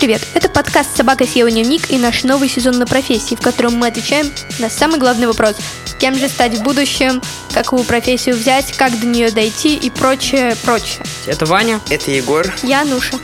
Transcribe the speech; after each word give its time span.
привет! 0.00 0.22
Это 0.32 0.48
подкаст 0.48 0.96
«Собака 0.96 1.26
съела 1.26 1.50
дневник» 1.50 1.90
и 1.90 1.98
наш 1.98 2.24
новый 2.24 2.48
сезон 2.48 2.78
на 2.78 2.86
профессии, 2.86 3.34
в 3.34 3.40
котором 3.42 3.74
мы 3.74 3.88
отвечаем 3.88 4.32
на 4.58 4.70
самый 4.70 4.98
главный 4.98 5.26
вопрос– 5.26 5.56
кем 6.00 6.14
же 6.14 6.30
стать 6.30 6.54
в 6.54 6.62
будущем, 6.62 7.20
какую 7.52 7.84
профессию 7.84 8.34
взять, 8.34 8.72
как 8.78 8.98
до 8.98 9.06
нее 9.06 9.30
дойти 9.30 9.76
и 9.76 9.90
прочее, 9.90 10.56
прочее. 10.64 11.04
Это 11.26 11.44
Ваня. 11.44 11.80
Это 11.90 12.10
Егор. 12.10 12.46
Я 12.62 12.86
Нуша. 12.86 13.18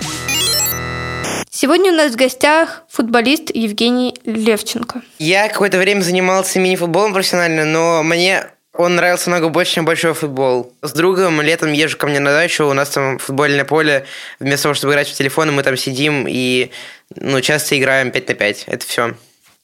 Сегодня 1.49 1.91
у 1.91 1.95
нас 1.95 2.13
в 2.13 2.17
гостях 2.17 2.83
футболист 2.91 3.51
Евгений 3.55 4.15
Левченко. 4.27 5.01
Я 5.19 5.49
какое-то 5.49 5.79
время 5.79 6.03
занимался 6.03 6.59
мини-футболом 6.59 7.15
профессионально, 7.15 7.65
но 7.65 8.03
мне 8.03 8.49
он 8.79 8.97
нравился 8.97 9.31
много 9.31 9.49
больше, 9.49 9.75
чем 9.75 9.85
большой 9.85 10.15
футбол. 10.15 10.73
С 10.83 10.93
другом 10.93 11.41
летом 11.41 11.73
езжу 11.73 11.97
ко 11.97 12.07
мне 12.07 12.21
на 12.21 12.31
дачу, 12.31 12.67
у 12.67 12.73
нас 12.73 12.91
там 12.91 13.19
футбольное 13.19 13.65
поле. 13.65 14.07
Вместо 14.41 14.65
того, 14.65 14.75
чтобы 14.75 14.93
играть 14.93 15.09
в 15.09 15.15
телефон, 15.15 15.53
мы 15.53 15.63
там 15.63 15.77
сидим 15.77 16.27
и 16.29 16.71
ну, 17.15 17.41
часто 17.41 17.79
играем 17.79 18.11
5 18.11 18.29
на 18.29 18.35
5. 18.35 18.65
Это 18.67 18.87
все. 18.87 19.15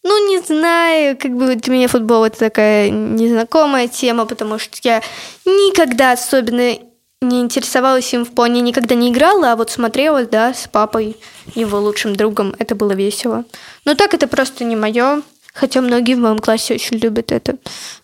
Ну, 0.05 0.29
не 0.29 0.41
знаю, 0.41 1.17
как 1.17 1.33
бы 1.33 1.55
для 1.55 1.73
меня 1.73 1.89
футбол 1.89 2.25
это 2.25 2.39
такая 2.39 2.91
незнакомая 2.91 3.87
тема, 3.87 4.27
потому 4.27 4.59
что 4.59 4.77
я 4.83 5.01
никогда 5.45 6.13
особенно 6.13 6.77
не 7.21 7.41
интересовалась 7.41 8.13
им 8.13 8.25
в 8.25 8.33
плане, 8.33 8.61
никогда 8.61 8.97
не 8.97 9.11
играла, 9.11 9.53
а 9.53 9.57
вот 9.57 9.71
смотрела, 9.71 10.25
да, 10.27 10.53
с 10.55 10.67
папой, 10.67 11.17
его 11.55 11.79
лучшим 11.79 12.17
другом, 12.17 12.55
это 12.59 12.75
было 12.75 12.93
весело. 12.93 13.45
Но 13.85 13.95
так 13.95 14.13
это 14.13 14.27
просто 14.27 14.65
не 14.65 14.75
мое, 14.75 15.23
хотя 15.53 15.81
многие 15.81 16.15
в 16.15 16.19
моем 16.19 16.39
классе 16.39 16.75
очень 16.75 16.99
любят 16.99 17.33
это, 17.33 17.57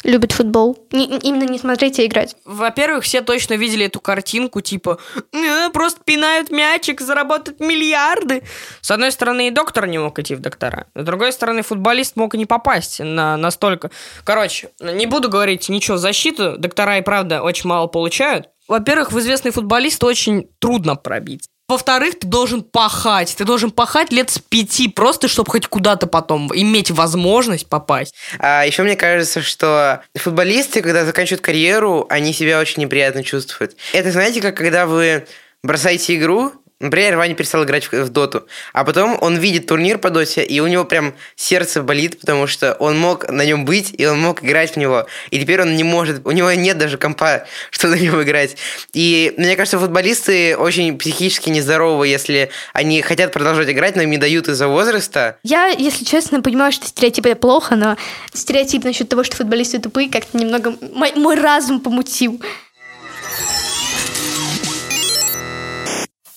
любят 0.04 0.32
футбол. 0.32 0.78
Не, 0.92 1.06
именно 1.18 1.44
не 1.44 1.58
смотреть, 1.58 1.98
а 1.98 2.06
играть. 2.06 2.36
Во-первых, 2.44 3.04
все 3.04 3.20
точно 3.20 3.54
видели 3.54 3.86
эту 3.86 4.00
картинку, 4.00 4.60
типа, 4.60 4.98
э, 5.32 5.70
просто 5.70 6.00
пинают 6.04 6.50
мячик, 6.50 7.00
заработают 7.00 7.60
миллиарды. 7.60 8.42
С 8.80 8.90
одной 8.90 9.12
стороны, 9.12 9.48
и 9.48 9.50
доктор 9.50 9.86
не 9.86 9.98
мог 9.98 10.18
идти 10.18 10.34
в 10.34 10.40
доктора, 10.40 10.86
с 10.94 11.04
другой 11.04 11.32
стороны, 11.32 11.62
футболист 11.62 12.16
мог 12.16 12.34
и 12.34 12.38
не 12.38 12.46
попасть 12.46 13.00
на 13.00 13.36
настолько. 13.36 13.90
Короче, 14.24 14.70
не 14.80 15.06
буду 15.06 15.28
говорить 15.28 15.68
ничего 15.68 15.96
в 15.96 16.00
защиту, 16.00 16.56
доктора 16.58 16.98
и 16.98 17.02
правда 17.02 17.42
очень 17.42 17.68
мало 17.68 17.86
получают, 17.86 18.48
во-первых, 18.68 19.12
в 19.12 19.18
известный 19.18 19.50
футболист 19.50 20.04
очень 20.04 20.50
трудно 20.58 20.94
пробить. 20.94 21.48
Во-вторых, 21.68 22.18
ты 22.18 22.26
должен 22.26 22.62
пахать. 22.62 23.34
Ты 23.36 23.44
должен 23.44 23.70
пахать 23.70 24.10
лет 24.10 24.30
с 24.30 24.38
пяти, 24.38 24.88
просто 24.88 25.28
чтобы 25.28 25.50
хоть 25.50 25.66
куда-то 25.66 26.06
потом 26.06 26.50
иметь 26.54 26.90
возможность 26.90 27.68
попасть. 27.68 28.14
А 28.38 28.64
еще 28.64 28.82
мне 28.82 28.96
кажется, 28.96 29.42
что 29.42 30.02
футболисты, 30.14 30.80
когда 30.80 31.04
заканчивают 31.04 31.42
карьеру, 31.42 32.06
они 32.08 32.32
себя 32.32 32.58
очень 32.58 32.82
неприятно 32.82 33.22
чувствуют. 33.22 33.76
Это 33.92 34.10
знаете, 34.12 34.40
как 34.40 34.56
когда 34.56 34.86
вы 34.86 35.26
бросаете 35.62 36.16
игру, 36.16 36.52
Например, 36.80 37.16
Ваня 37.16 37.34
перестал 37.34 37.64
играть 37.64 37.90
в, 37.90 38.08
доту, 38.10 38.46
а 38.72 38.84
потом 38.84 39.18
он 39.20 39.36
видит 39.36 39.66
турнир 39.66 39.98
по 39.98 40.10
доте, 40.10 40.44
и 40.44 40.60
у 40.60 40.68
него 40.68 40.84
прям 40.84 41.14
сердце 41.34 41.82
болит, 41.82 42.20
потому 42.20 42.46
что 42.46 42.74
он 42.74 42.96
мог 42.96 43.28
на 43.28 43.44
нем 43.44 43.64
быть, 43.64 43.92
и 43.98 44.06
он 44.06 44.20
мог 44.20 44.44
играть 44.44 44.74
в 44.74 44.76
него. 44.76 45.06
И 45.30 45.40
теперь 45.40 45.60
он 45.60 45.74
не 45.74 45.82
может, 45.82 46.24
у 46.24 46.30
него 46.30 46.52
нет 46.52 46.78
даже 46.78 46.96
компа, 46.96 47.46
чтобы 47.70 47.96
на 47.96 48.00
нем 48.00 48.22
играть. 48.22 48.56
И 48.92 49.34
мне 49.36 49.56
кажется, 49.56 49.78
футболисты 49.80 50.56
очень 50.56 50.96
психически 50.96 51.50
нездоровы, 51.50 52.06
если 52.06 52.50
они 52.72 53.02
хотят 53.02 53.32
продолжать 53.32 53.68
играть, 53.68 53.96
но 53.96 54.02
им 54.02 54.10
не 54.10 54.18
дают 54.18 54.46
из-за 54.46 54.68
возраста. 54.68 55.36
Я, 55.42 55.66
если 55.66 56.04
честно, 56.04 56.42
понимаю, 56.42 56.70
что 56.70 56.86
стереотип 56.86 57.26
это 57.26 57.36
плохо, 57.36 57.74
но 57.74 57.96
стереотип 58.32 58.84
насчет 58.84 59.08
того, 59.08 59.24
что 59.24 59.34
футболисты 59.34 59.80
тупые, 59.80 60.08
как-то 60.08 60.38
немного 60.38 60.76
мой, 60.92 61.12
мой 61.16 61.34
разум 61.34 61.80
помутил. 61.80 62.40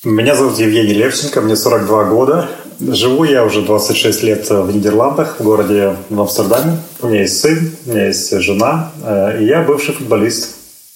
Меня 0.03 0.35
зовут 0.35 0.57
Евгений 0.57 0.93
Левченко, 0.93 1.41
мне 1.41 1.55
42 1.55 2.05
года. 2.05 2.49
Живу 2.79 3.23
я 3.23 3.45
уже 3.45 3.61
26 3.61 4.23
лет 4.23 4.49
в 4.49 4.75
Нидерландах, 4.75 5.39
в 5.39 5.43
городе 5.43 5.95
в 6.09 6.19
Амстердаме. 6.19 6.79
У 7.03 7.07
меня 7.07 7.21
есть 7.21 7.39
сын, 7.39 7.71
у 7.85 7.91
меня 7.91 8.07
есть 8.07 8.35
жена, 8.41 8.91
э, 9.05 9.43
и 9.43 9.45
я 9.45 9.61
бывший 9.61 9.93
футболист. 9.93 10.55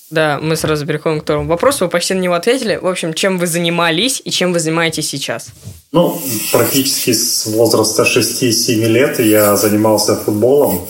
Да, 0.10 0.40
мы 0.42 0.56
сразу 0.56 0.88
переходим 0.88 1.20
к 1.20 1.24
второму 1.24 1.48
вопросу. 1.48 1.86
Вы 1.86 1.92
почти 1.92 2.16
на 2.16 2.20
него 2.20 2.34
ответили. 2.34 2.80
В 2.82 2.88
общем, 2.88 3.14
чем 3.14 3.38
вы 3.38 3.46
занимались 3.46 4.24
и 4.26 4.32
чем 4.32 4.54
вы 4.54 4.60
занимаетесь 4.60 5.08
сейчас? 5.08 5.50
Ну, 5.92 6.20
практически 6.52 7.14
с 7.14 7.46
возраста 7.46 8.06
6-7 8.06 8.88
лет 8.88 9.20
я 9.20 9.56
занимался 9.56 10.16
футболом. 10.16 10.82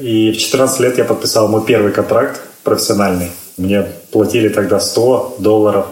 И 0.00 0.32
в 0.32 0.36
14 0.36 0.80
лет 0.80 0.98
я 0.98 1.04
подписал 1.04 1.46
мой 1.46 1.64
первый 1.64 1.92
контракт 1.92 2.40
профессиональный. 2.64 3.30
Мне 3.56 3.86
платили 4.10 4.48
тогда 4.48 4.80
100 4.80 5.36
долларов 5.38 5.86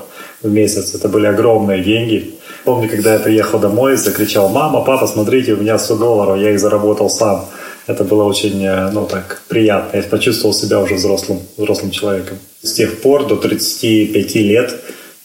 в 0.44 0.52
месяц. 0.52 0.94
Это 0.94 1.08
были 1.08 1.26
огромные 1.26 1.82
деньги. 1.82 2.34
Помню, 2.64 2.88
когда 2.88 3.14
я 3.14 3.18
приехал 3.18 3.58
домой, 3.58 3.96
закричал, 3.96 4.48
мама, 4.48 4.80
папа, 4.84 5.06
смотрите, 5.06 5.54
у 5.54 5.56
меня 5.56 5.78
100 5.78 5.96
долларов, 5.96 6.38
я 6.38 6.50
их 6.50 6.60
заработал 6.60 7.10
сам. 7.10 7.46
Это 7.86 8.04
было 8.04 8.24
очень, 8.24 8.64
э, 8.64 8.90
ну 8.92 9.06
так, 9.06 9.42
приятно. 9.48 9.98
Я 9.98 10.02
почувствовал 10.04 10.54
себя 10.54 10.80
уже 10.80 10.94
взрослым, 10.94 11.40
взрослым 11.56 11.90
человеком. 11.90 12.38
С 12.62 12.72
тех 12.72 13.02
пор 13.02 13.26
до 13.26 13.36
35 13.36 14.34
лет, 14.36 14.74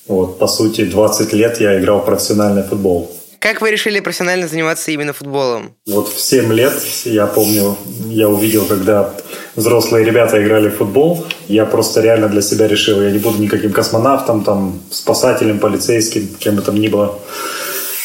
вот, 0.07 0.39
по 0.39 0.47
сути, 0.47 0.83
20 0.83 1.33
лет 1.33 1.61
я 1.61 1.79
играл 1.79 1.99
в 1.99 2.05
профессиональный 2.05 2.63
футбол. 2.63 3.09
Как 3.39 3.61
вы 3.61 3.71
решили 3.71 4.01
профессионально 4.01 4.47
заниматься 4.47 4.91
именно 4.91 5.13
футболом? 5.13 5.73
Вот 5.87 6.09
в 6.09 6.19
7 6.19 6.51
лет, 6.51 6.73
я 7.05 7.25
помню, 7.25 7.77
я 8.09 8.27
увидел, 8.27 8.65
когда 8.65 9.13
взрослые 9.55 10.05
ребята 10.05 10.43
играли 10.43 10.69
в 10.69 10.75
футбол, 10.75 11.25
я 11.47 11.65
просто 11.65 12.01
реально 12.01 12.27
для 12.27 12.41
себя 12.41 12.67
решил, 12.67 13.01
я 13.01 13.11
не 13.11 13.19
буду 13.19 13.41
никаким 13.41 13.71
космонавтом, 13.71 14.43
там, 14.43 14.81
спасателем, 14.91 15.59
полицейским, 15.59 16.27
кем 16.37 16.55
бы 16.55 16.61
там 16.61 16.75
ни 16.75 16.89
было. 16.89 17.17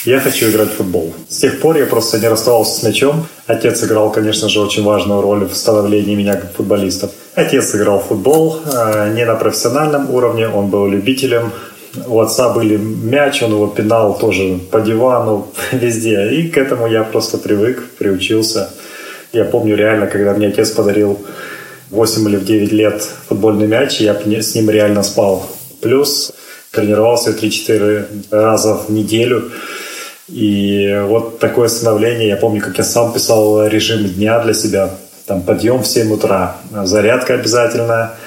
Я 0.04 0.20
хочу 0.20 0.50
играть 0.50 0.68
в 0.68 0.76
футбол. 0.76 1.14
С 1.28 1.38
тех 1.38 1.60
пор 1.60 1.78
я 1.78 1.86
просто 1.86 2.18
не 2.18 2.28
расставался 2.28 2.78
с 2.78 2.82
мячом. 2.82 3.26
Отец 3.46 3.82
играл, 3.82 4.12
конечно 4.12 4.48
же, 4.48 4.60
очень 4.60 4.84
важную 4.84 5.22
роль 5.22 5.46
в 5.46 5.56
становлении 5.56 6.14
меня 6.14 6.36
как 6.36 6.54
футболиста. 6.54 7.10
Отец 7.34 7.74
играл 7.74 8.00
в 8.00 8.08
футбол 8.08 8.60
э, 8.66 9.12
не 9.14 9.24
на 9.24 9.34
профессиональном 9.34 10.10
уровне, 10.10 10.46
он 10.46 10.68
был 10.68 10.86
любителем 10.86 11.52
у 12.06 12.20
отца 12.20 12.52
были 12.52 12.76
мяч, 12.76 13.42
он 13.42 13.52
его 13.52 13.66
пинал 13.66 14.18
тоже 14.18 14.58
по 14.70 14.80
дивану, 14.80 15.48
везде. 15.72 16.30
И 16.32 16.48
к 16.48 16.58
этому 16.58 16.86
я 16.86 17.04
просто 17.04 17.38
привык, 17.38 17.82
приучился. 17.98 18.70
Я 19.32 19.44
помню 19.44 19.76
реально, 19.76 20.06
когда 20.06 20.32
мне 20.32 20.48
отец 20.48 20.70
подарил 20.70 21.18
8 21.90 22.28
или 22.28 22.36
в 22.36 22.44
9 22.44 22.72
лет 22.72 23.02
футбольный 23.28 23.66
мяч, 23.66 24.00
я 24.00 24.14
с 24.14 24.54
ним 24.54 24.70
реально 24.70 25.02
спал. 25.02 25.46
Плюс 25.80 26.32
тренировался 26.70 27.30
3-4 27.30 28.06
раза 28.30 28.74
в 28.74 28.90
неделю. 28.90 29.50
И 30.28 31.02
вот 31.06 31.38
такое 31.38 31.68
становление, 31.68 32.28
я 32.28 32.36
помню, 32.36 32.60
как 32.60 32.78
я 32.78 32.84
сам 32.84 33.12
писал 33.12 33.66
режим 33.66 34.04
дня 34.04 34.38
для 34.40 34.54
себя. 34.54 34.90
Там 35.26 35.42
подъем 35.42 35.82
в 35.82 35.86
7 35.86 36.12
утра, 36.12 36.56
зарядка 36.84 37.34
обязательно– 37.34 38.14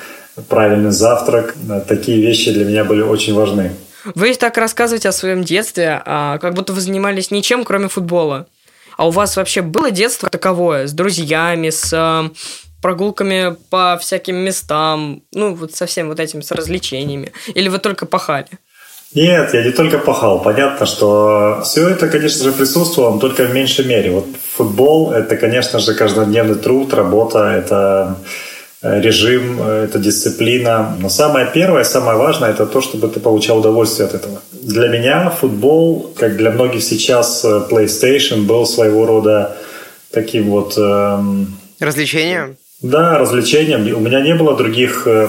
правильный 0.50 0.92
завтрак. 0.92 1.56
Такие 1.88 2.22
вещи 2.22 2.52
для 2.52 2.66
меня 2.66 2.84
были 2.84 3.02
очень 3.02 3.34
важны. 3.34 3.72
Вы 4.16 4.34
так 4.36 4.58
рассказываете 4.58 5.09
о 5.09 5.14
своем 5.14 5.44
детстве, 5.44 6.02
а 6.06 6.38
как 6.38 6.53
будто 6.53 6.74
вы 6.74 6.81
занимались 6.81 7.31
ничем, 7.31 7.64
кроме 7.64 7.90
футбола. 7.90 8.47
А 8.96 9.08
у 9.08 9.12
вас 9.12 9.36
вообще 9.36 9.62
было 9.62 9.92
детство 9.92 10.30
таковое, 10.30 10.88
с 10.88 10.94
друзьями, 10.94 11.70
с 11.70 11.94
э, 11.94 12.30
прогулками 12.81 13.56
по 13.70 13.97
всяким 14.02 14.38
местам, 14.38 15.22
ну, 15.34 15.53
вот 15.53 15.76
со 15.76 15.86
всем 15.86 16.08
вот 16.08 16.20
этим, 16.20 16.42
с 16.42 16.52
развлечениями? 16.52 17.31
Или 17.53 17.70
вы 17.70 17.78
только 17.78 18.06
пахали? 18.06 18.47
Нет, 19.14 19.53
я 19.53 19.64
не 19.64 19.72
только 19.72 20.00
пахал. 20.00 20.42
Понятно, 20.42 20.86
что 20.86 21.62
все 21.64 21.88
это, 21.90 22.09
конечно 22.09 22.44
же, 22.44 22.52
присутствовало, 22.52 23.14
но 23.14 23.20
только 23.20 23.44
в 23.44 23.53
меньшей 23.53 23.86
мере. 23.86 24.12
Вот 24.12 24.26
футбол– 24.56 25.12
это, 25.14 25.38
конечно 25.38 25.80
же, 25.80 25.94
каждодневный 25.94 26.56
труд, 26.56 26.94
работа, 26.94 27.40
это 27.40 28.18
режим, 28.82 29.62
э, 29.62 29.86
это 29.86 30.00
дисциплина. 30.00 30.96
Но 31.00 31.10
самое 31.10 31.48
первое, 31.54 31.84
самое 31.84 32.18
важное, 32.18 32.52
это 32.52 32.66
то, 32.66 32.82
чтобы 32.82 33.08
ты 33.08 33.20
получал 33.20 33.60
удовольствие 33.60 34.08
от 34.08 34.16
этого. 34.16 34.41
Для 34.52 34.88
меня 34.88 35.29
футбол, 35.29 36.14
как 36.16 36.38
для 36.38 36.52
многих 36.52 36.84
сейчас, 36.84 37.44
э, 37.46 37.62
PlayStation 37.70 38.44
был 38.44 38.66
своего 38.66 39.06
рода 39.06 39.56
таким 40.12 40.50
вот... 40.50 40.78
Эм, 40.78 41.58
развлечением? 41.79 42.58
Да, 42.82 43.18
развлечением. 43.18 43.96
У 43.96 44.00
меня 44.00 44.22
не 44.22 44.35
было 44.35 44.56
других 44.56 45.08
э, 45.08 45.28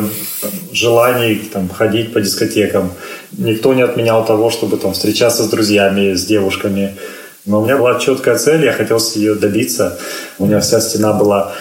желаний 0.73 1.41
там, 1.51 1.71
ходить 1.71 2.13
по 2.13 2.21
дискотекам. 2.21 2.93
Никто 3.33 3.73
не 3.73 3.83
отменял 3.83 4.25
того, 4.27 4.51
чтобы 4.51 4.77
там, 4.77 4.93
встречаться 4.93 5.43
с 5.43 5.49
друзьями, 5.49 6.15
с 6.15 6.27
девушками. 6.27 6.97
Но 7.47 7.63
у 7.63 7.65
меня 7.65 7.79
была 7.79 7.99
четкая 7.99 8.37
цель, 8.37 8.67
я 8.67 8.73
хотел 8.73 8.99
ее 9.15 9.35
добиться. 9.35 9.99
У 10.39 10.45
меня 10.45 10.61
вся 10.61 10.81
стена 10.81 11.15
была 11.15 11.55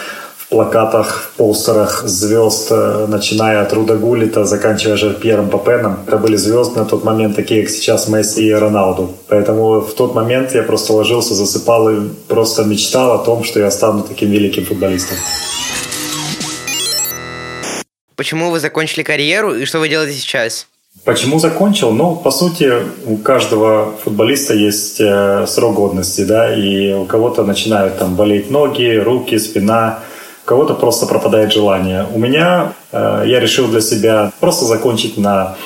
плакатах, 0.48 1.32
постерах 1.36 2.02
звезд, 2.06 2.68
э, 2.70 3.06
начиная 3.08 3.62
от 3.62 3.72
Руда 3.72 3.96
Гулита, 3.96 4.44
заканчивая 4.44 4.96
же 4.96 5.14
Пьером 5.14 5.50
Папеном. 5.50 5.98
Это 6.06 6.16
были 6.16 6.36
звезды 6.36 6.78
на 6.78 6.86
тот 6.86 7.04
момент, 7.04 7.36
такие 7.36 7.62
как 7.62 7.70
сейчас 7.70 8.08
Месси 8.08 8.46
и 8.46 8.52
Роналду. 8.52 9.10
Поэтому 9.28 9.80
в 9.80 9.92
тот 9.94 10.14
момент 10.14 10.54
я 10.54 10.62
просто 10.62 10.94
ложился, 10.94 11.34
засыпал 11.34 11.90
и 11.90 12.08
просто 12.28 12.64
мечтал 12.64 13.12
о 13.12 13.18
том, 13.18 13.44
что 13.44 13.60
я 13.60 13.70
стану 13.70 14.02
таким 14.02 14.30
великим 14.30 14.64
футболистом. 14.64 15.18
Почему 18.16 18.50
вы 18.50 18.58
закончили 18.58 19.02
карьеру 19.02 19.54
и 19.54 19.64
что 19.64 19.78
вы 19.78 19.88
делаете 19.88 20.18
сейчас? 20.18 20.66
Почему 21.04 21.38
закончил? 21.38 21.92
Ну, 21.92 22.16
по 22.16 22.30
сути, 22.30 22.72
у 23.06 23.16
каждого 23.16 23.94
футболиста 24.02 24.54
есть 24.54 25.00
э, 25.00 25.46
срок 25.46 25.74
годности, 25.74 26.22
да, 26.22 26.54
и 26.54 26.92
у 26.92 27.04
кого-то 27.04 27.44
начинают 27.44 27.98
там 27.98 28.16
болеть 28.16 28.50
ноги, 28.50 28.96
руки, 28.96 29.38
спина, 29.38 30.00
кого-то 30.48 30.74
просто 30.74 31.06
пропадает 31.06 31.52
желание. 31.52 32.06
У 32.14 32.18
меня 32.18 32.72
э, 32.92 33.24
я 33.26 33.38
решил 33.38 33.68
для 33.68 33.82
себя 33.82 34.32
просто 34.40 34.64
закончить 34.64 35.18
на 35.18 35.56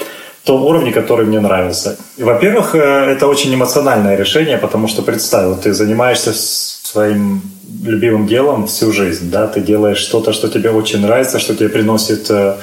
том 0.44 0.64
уровне, 0.64 0.90
который 0.90 1.25
мне 1.25 1.40
нравился. 1.40 1.96
Во-первых, 2.19 2.75
э, 2.75 2.79
это 3.12 3.29
очень 3.29 3.55
эмоциональное 3.55 4.17
решение, 4.17 4.58
потому 4.58 4.88
что 4.88 5.02
представь, 5.02 5.61
ты 5.62 5.73
занимаешься 5.73 6.32
своим 6.32 7.43
любимым 7.84 8.26
делом 8.26 8.67
всю 8.67 8.93
жизнь, 8.93 9.31
да, 9.31 9.46
ты 9.46 9.61
делаешь 9.61 9.99
что-то, 9.99 10.32
что 10.32 10.49
тебе 10.49 10.70
очень 10.70 11.00
нравится, 11.00 11.38
что 11.38 11.55
тебе 11.55 11.69
приносит 11.69 12.29
э, 12.31 12.56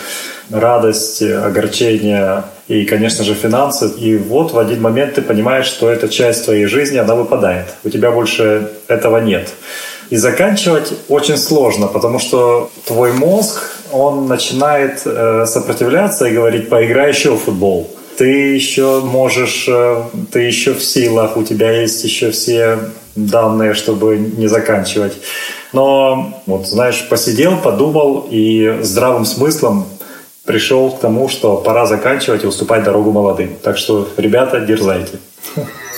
радость, 0.49 1.21
огорчение 1.21 2.43
и, 2.67 2.83
конечно 2.83 3.23
же, 3.23 3.33
финансы. 3.33 3.87
И 3.97 4.17
вот 4.17 4.51
в 4.51 4.59
один 4.59 4.81
момент 4.81 5.13
ты 5.13 5.21
понимаешь, 5.21 5.67
что 5.67 5.89
эта 5.89 6.09
часть 6.09 6.43
твоей 6.45 6.65
жизни, 6.65 6.97
она 6.97 7.15
выпадает. 7.15 7.67
У 7.85 7.89
тебя 7.89 8.11
больше 8.11 8.69
этого 8.89 9.19
нет. 9.19 9.53
И 10.09 10.17
заканчивать 10.17 10.93
очень 11.07 11.37
сложно, 11.37 11.87
потому 11.87 12.19
что 12.19 12.69
твой 12.85 13.13
мозг, 13.13 13.61
он 13.91 14.27
начинает 14.27 15.01
э, 15.05 15.45
сопротивляться 15.45 16.25
и 16.25 16.33
говорить, 16.33 16.69
поиграй 16.69 17.09
еще 17.09 17.35
в 17.35 17.39
футбол. 17.39 17.89
Ты 18.17 18.55
еще 18.55 19.01
можешь, 19.01 19.65
э, 19.67 20.03
ты 20.31 20.41
еще 20.41 20.73
в 20.73 20.83
силах, 20.83 21.37
у 21.37 21.43
тебя 21.43 21.71
есть 21.81 22.03
еще 22.03 22.31
все 22.31 22.79
данные, 23.15 23.73
чтобы 23.75 24.17
не 24.17 24.47
заканчивать. 24.47 25.13
Но, 25.73 26.41
вот, 26.47 26.67
знаешь, 26.67 27.07
посидел, 27.07 27.57
подумал 27.57 28.27
и 28.31 28.79
здравым 28.81 29.25
смыслом 29.25 29.85
пришел 30.43 30.89
к 30.89 30.99
тому, 30.99 31.29
что 31.29 31.57
пора 31.57 31.85
заканчивать 31.85 32.43
и 32.43 32.47
уступать 32.47 32.83
дорогу 32.83 33.11
молодым. 33.11 33.55
Так 33.61 33.77
что, 33.77 34.07
ребята, 34.17 34.59
дерзайте. 34.61 35.19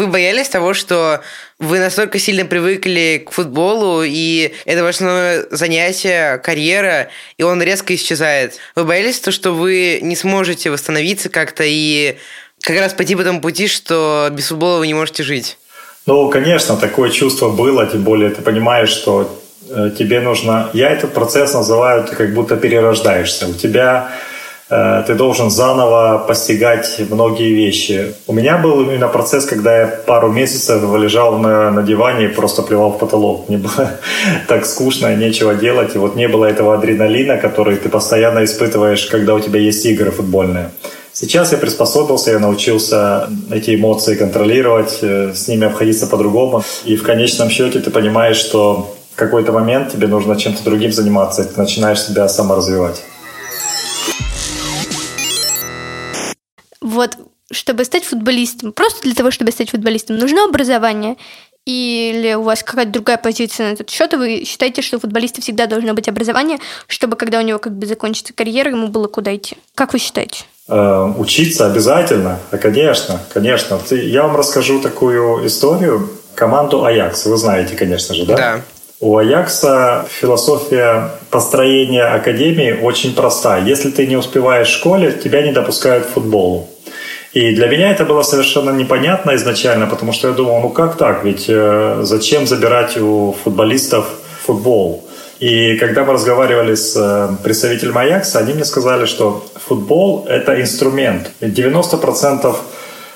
Вы 0.00 0.06
боялись 0.06 0.48
того, 0.48 0.72
что 0.72 1.20
вы 1.58 1.78
настолько 1.78 2.18
сильно 2.18 2.46
привыкли 2.46 3.22
к 3.26 3.32
футболу, 3.32 4.02
и 4.02 4.54
это 4.64 4.82
ваше 4.82 4.96
основное 4.96 5.44
занятие, 5.50 6.38
карьера, 6.38 7.08
и 7.36 7.42
он 7.42 7.62
резко 7.62 7.94
исчезает. 7.94 8.54
Вы 8.74 8.84
боялись 8.84 9.20
то, 9.20 9.30
что 9.30 9.50
вы 9.52 9.98
не 10.00 10.16
сможете 10.16 10.70
восстановиться 10.70 11.28
как-то 11.28 11.64
и 11.66 12.16
как 12.62 12.78
раз 12.78 12.94
пойти 12.94 13.14
по 13.14 13.24
тому 13.24 13.42
пути, 13.42 13.68
что 13.68 14.28
без 14.32 14.48
футбола 14.48 14.78
вы 14.78 14.86
не 14.86 14.94
можете 14.94 15.22
жить? 15.22 15.58
Ну, 16.06 16.30
конечно, 16.30 16.78
такое 16.78 17.10
чувство 17.10 17.50
было, 17.50 17.86
тем 17.86 18.02
более 18.02 18.30
ты 18.30 18.40
понимаешь, 18.40 18.88
что 18.88 19.38
э, 19.68 19.90
тебе 19.98 20.20
нужно... 20.20 20.70
Я 20.72 20.88
этот 20.88 21.12
процесс 21.12 21.52
называю, 21.52 22.04
ты 22.04 22.16
как 22.16 22.32
будто 22.32 22.56
перерождаешься. 22.56 23.48
У 23.48 23.52
тебя 23.52 24.12
ты 24.70 25.14
должен 25.14 25.50
заново 25.50 26.24
постигать 26.28 27.00
многие 27.10 27.52
вещи. 27.52 28.14
У 28.28 28.32
меня 28.32 28.56
был 28.56 28.82
именно 28.82 29.08
процесс, 29.08 29.44
когда 29.44 29.80
я 29.80 29.86
пару 29.86 30.30
месяцев 30.30 30.82
лежал 30.96 31.38
на, 31.38 31.72
на 31.72 31.82
диване 31.82 32.26
и 32.26 32.28
просто 32.28 32.62
плевал 32.62 32.92
в 32.92 32.98
потолок. 32.98 33.48
Мне 33.48 33.58
было 33.58 33.90
так 34.48 34.64
скучно 34.66 35.16
нечего 35.16 35.54
делать. 35.54 35.96
И 35.96 35.98
вот 35.98 36.14
не 36.14 36.28
было 36.28 36.44
этого 36.44 36.74
адреналина, 36.74 37.36
который 37.38 37.76
ты 37.76 37.88
постоянно 37.88 38.44
испытываешь, 38.44 39.06
когда 39.06 39.34
у 39.34 39.40
тебя 39.40 39.58
есть 39.58 39.84
игры 39.86 40.12
футбольные. 40.12 40.70
Сейчас 41.12 41.52
я 41.52 41.58
приспособился, 41.58 42.30
я 42.30 42.38
научился 42.38 43.28
эти 43.50 43.74
эмоции 43.74 44.14
контролировать, 44.14 44.98
э, 45.02 45.32
с 45.34 45.48
ними 45.48 45.66
обходиться 45.66 46.06
по-другому. 46.06 46.62
И 46.84 46.94
в 46.94 47.02
конечном 47.02 47.50
счете 47.50 47.80
ты 47.80 47.90
понимаешь, 47.90 48.36
что 48.36 48.94
в 49.12 49.16
какой-то 49.16 49.50
момент 49.52 49.92
тебе 49.92 50.06
нужно 50.06 50.36
чем-то 50.36 50.62
другим 50.62 50.92
заниматься, 50.92 51.42
и 51.42 51.46
ты 51.46 51.60
начинаешь 51.60 52.00
себя 52.00 52.28
саморазвивать. 52.28 53.02
Чтобы 57.50 57.84
стать 57.84 58.04
футболистом, 58.04 58.72
просто 58.72 59.02
для 59.02 59.14
того, 59.14 59.30
чтобы 59.30 59.52
стать 59.52 59.70
футболистом, 59.70 60.16
нужно 60.16 60.44
образование? 60.44 61.16
Или 61.66 62.34
у 62.34 62.42
вас 62.42 62.62
какая-то 62.62 62.90
другая 62.90 63.18
позиция 63.18 63.68
на 63.68 63.72
этот 63.74 63.90
счет, 63.90 64.12
и 64.14 64.16
вы 64.16 64.44
считаете, 64.44 64.80
что 64.80 64.96
у 64.96 65.00
футболиста 65.00 65.42
всегда 65.42 65.66
должно 65.66 65.92
быть 65.92 66.08
образование, 66.08 66.58
чтобы 66.86 67.16
когда 67.16 67.38
у 67.38 67.42
него 67.42 67.58
как 67.58 67.76
бы 67.76 67.86
закончится 67.86 68.32
карьера, 68.32 68.70
ему 68.70 68.88
было 68.88 69.08
куда 69.08 69.36
идти? 69.36 69.56
Как 69.74 69.92
вы 69.92 69.98
считаете? 69.98 70.44
Э, 70.68 71.12
учиться 71.18 71.66
обязательно, 71.66 72.38
а, 72.50 72.56
конечно, 72.56 73.20
конечно. 73.32 73.78
Я 73.90 74.22
вам 74.22 74.36
расскажу 74.36 74.80
такую 74.80 75.46
историю. 75.46 76.08
Команду 76.34 76.84
Аякс, 76.84 77.26
вы 77.26 77.36
знаете, 77.36 77.76
конечно 77.76 78.14
же, 78.14 78.24
да? 78.24 78.36
Да. 78.36 78.60
У 79.00 79.16
Аякса 79.16 80.06
философия 80.08 81.10
построения 81.30 82.04
академии 82.04 82.78
очень 82.82 83.14
проста. 83.14 83.58
Если 83.58 83.90
ты 83.90 84.06
не 84.06 84.16
успеваешь 84.16 84.68
в 84.68 84.72
школе, 84.72 85.12
тебя 85.12 85.42
не 85.42 85.52
допускают 85.52 86.06
к 86.06 86.10
футболу. 86.10 86.68
И 87.32 87.54
для 87.54 87.68
меня 87.68 87.90
это 87.92 88.04
было 88.04 88.22
совершенно 88.22 88.70
непонятно 88.70 89.36
изначально, 89.36 89.86
потому 89.86 90.12
что 90.12 90.28
я 90.28 90.34
думал, 90.34 90.60
ну 90.60 90.68
как 90.70 90.96
так? 90.96 91.24
Ведь 91.24 91.44
э, 91.48 92.00
зачем 92.02 92.46
забирать 92.46 92.96
у 92.96 93.36
футболистов 93.44 94.06
футбол? 94.42 95.04
И 95.38 95.76
когда 95.76 96.04
мы 96.04 96.12
разговаривали 96.14 96.74
с 96.74 96.96
э, 96.96 97.28
представителем 97.44 97.96
Аякса, 97.96 98.40
они 98.40 98.52
мне 98.52 98.64
сказали, 98.64 99.06
что 99.06 99.46
футбол– 99.54 100.26
это 100.28 100.60
инструмент. 100.60 101.30
90% 101.40 102.56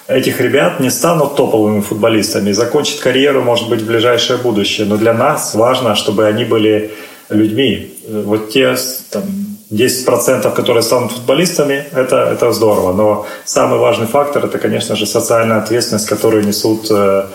этих 0.07 0.41
ребят 0.41 0.81
не 0.81 0.91
станут 0.91 1.35
топовыми 1.35 1.81
футболистами, 1.81 2.53
закончат 2.53 3.01
карьеру, 3.01 3.43
может 3.43 3.69
быть, 3.69 3.83
в 3.83 3.87
ближайшее 3.87 4.39
будущее. 4.39 4.87
Но 4.87 4.97
для 4.97 5.13
нас 5.13 5.55
важно, 5.55 5.97
чтобы 5.97 6.27
они 6.27 6.45
были 6.45 6.93
людьми. 7.31 7.95
Вот 8.09 8.51
те 8.51 8.77
там, 9.11 9.25
10%, 9.75 10.55
которые 10.55 10.83
станут 10.83 11.13
футболистами, 11.13 11.85
это, 11.93 12.17
это 12.17 12.53
здорово. 12.53 12.93
Но 12.93 13.27
самый 13.45 13.79
важный 13.79 14.07
фактор– 14.07 14.45
это, 14.47 14.59
конечно 14.59 14.97
же, 14.97 15.07
социальная 15.07 15.59
ответственность, 15.59 16.07
которую 16.07 16.47
несут 16.47 16.87
э, 16.91 17.27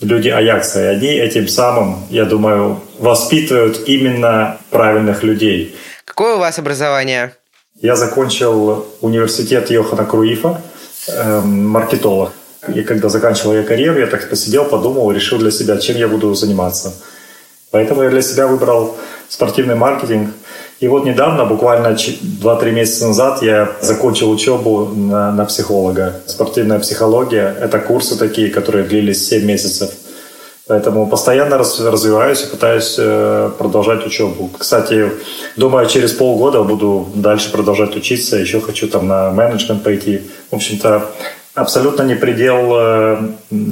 люди 0.00 0.28
Аякса. 0.28 0.82
И 0.82 0.86
они 0.96 1.06
этим 1.06 1.48
самым, 1.48 1.96
я 2.10 2.24
думаю, 2.24 2.80
воспитывают 2.98 3.88
именно 3.88 4.58
правильных 4.70 5.22
людей. 5.22 5.76
Какое 6.04 6.34
у 6.34 6.38
вас 6.38 6.58
образование? 6.58 7.32
Я 7.80 7.96
закончил 7.96 8.86
университет 9.00 9.70
Йохана 9.70 10.04
Круифа, 10.04 10.60
э, 11.08 11.40
маркетолог. 11.40 12.32
И 12.74 12.82
когда 12.82 13.08
заканчивал 13.08 13.54
я 13.54 13.62
карьеру, 13.62 13.98
я 13.98 14.06
так 14.06 14.28
посидел, 14.30 14.64
подумал, 14.64 15.12
решил 15.12 15.38
для 15.38 15.50
себя, 15.50 15.76
чем 15.76 15.96
я 15.96 16.08
буду 16.08 16.34
заниматься. 16.34 16.92
Поэтому 17.70 18.02
я 18.02 18.10
для 18.10 18.22
себя 18.22 18.46
выбрал 18.46 18.96
спортивный 19.28 19.74
маркетинг. 19.74 20.30
И 20.80 20.88
вот 20.88 21.04
недавно, 21.04 21.44
буквально 21.44 21.88
2-3 21.88 22.70
месяца 22.72 23.06
назад, 23.06 23.42
я 23.42 23.68
закончил 23.80 24.30
учебу 24.30 24.86
на, 24.86 25.32
на 25.32 25.44
психолога. 25.44 26.14
Спортивная 26.26 26.78
психология– 26.78 27.54
это 27.60 27.78
курсы 27.78 28.18
такие, 28.18 28.50
которые 28.50 28.84
длились 28.84 29.28
7 29.28 29.44
месяцев. 29.44 29.90
Поэтому 30.66 31.06
постоянно 31.06 31.58
развиваюсь 31.58 32.42
и 32.42 32.46
пытаюсь 32.46 32.96
э, 32.98 33.50
продолжать 33.58 34.06
учебу. 34.06 34.48
Кстати, 34.58 35.10
думаю, 35.56 35.86
через 35.86 36.12
полгода 36.12 36.62
буду 36.62 37.06
дальше 37.14 37.52
продолжать 37.52 37.94
учиться. 37.96 38.36
Еще 38.36 38.60
хочу 38.62 38.88
там 38.88 39.06
на 39.06 39.30
менеджмент 39.30 39.82
пойти. 39.82 40.22
В 40.50 40.54
общем-то, 40.56 41.10
абсолютно 41.54 42.02
не 42.04 42.14
предел 42.14 42.72
э, 42.76 43.18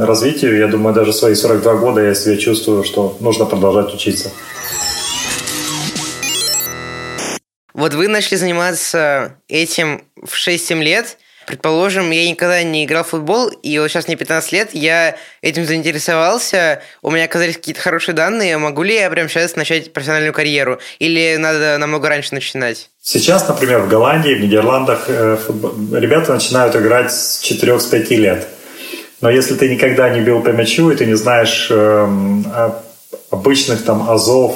развитию. 0.01 0.59
Я 0.59 0.67
думаю, 0.67 0.95
даже 0.95 1.15
свои 1.15 1.35
42 1.35 1.75
года 1.77 2.03
я 2.03 2.15
себя 2.15 2.37
чувствую, 2.37 2.85
что 2.85 3.17
нужно 3.21 3.47
продолжать 3.47 3.95
учиться. 3.95 4.31
Вот 7.83 7.95
вы 7.95 8.07
начали 8.07 8.37
заниматься 8.37 9.33
этим 9.49 10.05
в 10.15 10.35
6-7 10.37 10.85
лет. 10.85 11.19
Предположим, 11.49 12.13
я 12.13 12.31
никогда 12.31 12.63
не 12.63 12.85
играл 12.85 13.03
в 13.03 13.09
футбол, 13.09 13.49
и 13.49 13.77
вот 13.81 13.89
сейчас 13.89 14.07
мне 14.07 14.15
15 14.15 14.53
лет, 14.53 14.69
я 14.73 15.17
этим 15.41 15.67
заинтересовался, 15.67 16.81
у 17.03 17.11
меня 17.11 17.25
оказались 17.25 17.57
какие-то 17.57 17.81
хорошие 17.81 18.15
данные, 18.15 18.57
могу 18.57 18.85
ли 18.85 18.95
я 18.95 19.11
прямо 19.11 19.29
сейчас 19.29 19.57
начать 19.57 19.93
профессиональную 19.93 20.33
карьеру? 20.33 20.79
Или 21.01 21.35
надо 21.41 21.77
намного 21.79 22.09
раньше 22.09 22.37
начинать? 22.37 22.89
Сейчас, 23.03 23.49
например, 23.49 23.81
в 23.81 23.89
Голландии, 23.89 24.33
в 24.33 24.41
Нидерландах 24.41 25.07
э, 25.09 25.37
футбол... 25.45 25.75
ребята 25.97 26.35
начинают 26.35 26.77
играть 26.77 27.13
с 27.13 27.43
4-5 27.43 28.15
лет. 28.15 28.47
Но 29.21 29.29
если 29.29 29.57
ты 29.57 29.69
никогда 29.69 30.09
не 30.09 30.21
бил 30.21 30.41
по 30.41 30.51
мячу, 30.51 30.89
и 30.93 30.95
ты 30.95 31.05
не 31.05 31.15
знаешь 31.15 31.67
э, 31.69 32.71
обычных 33.31 33.85
там 33.85 34.09
азов, 34.09 34.55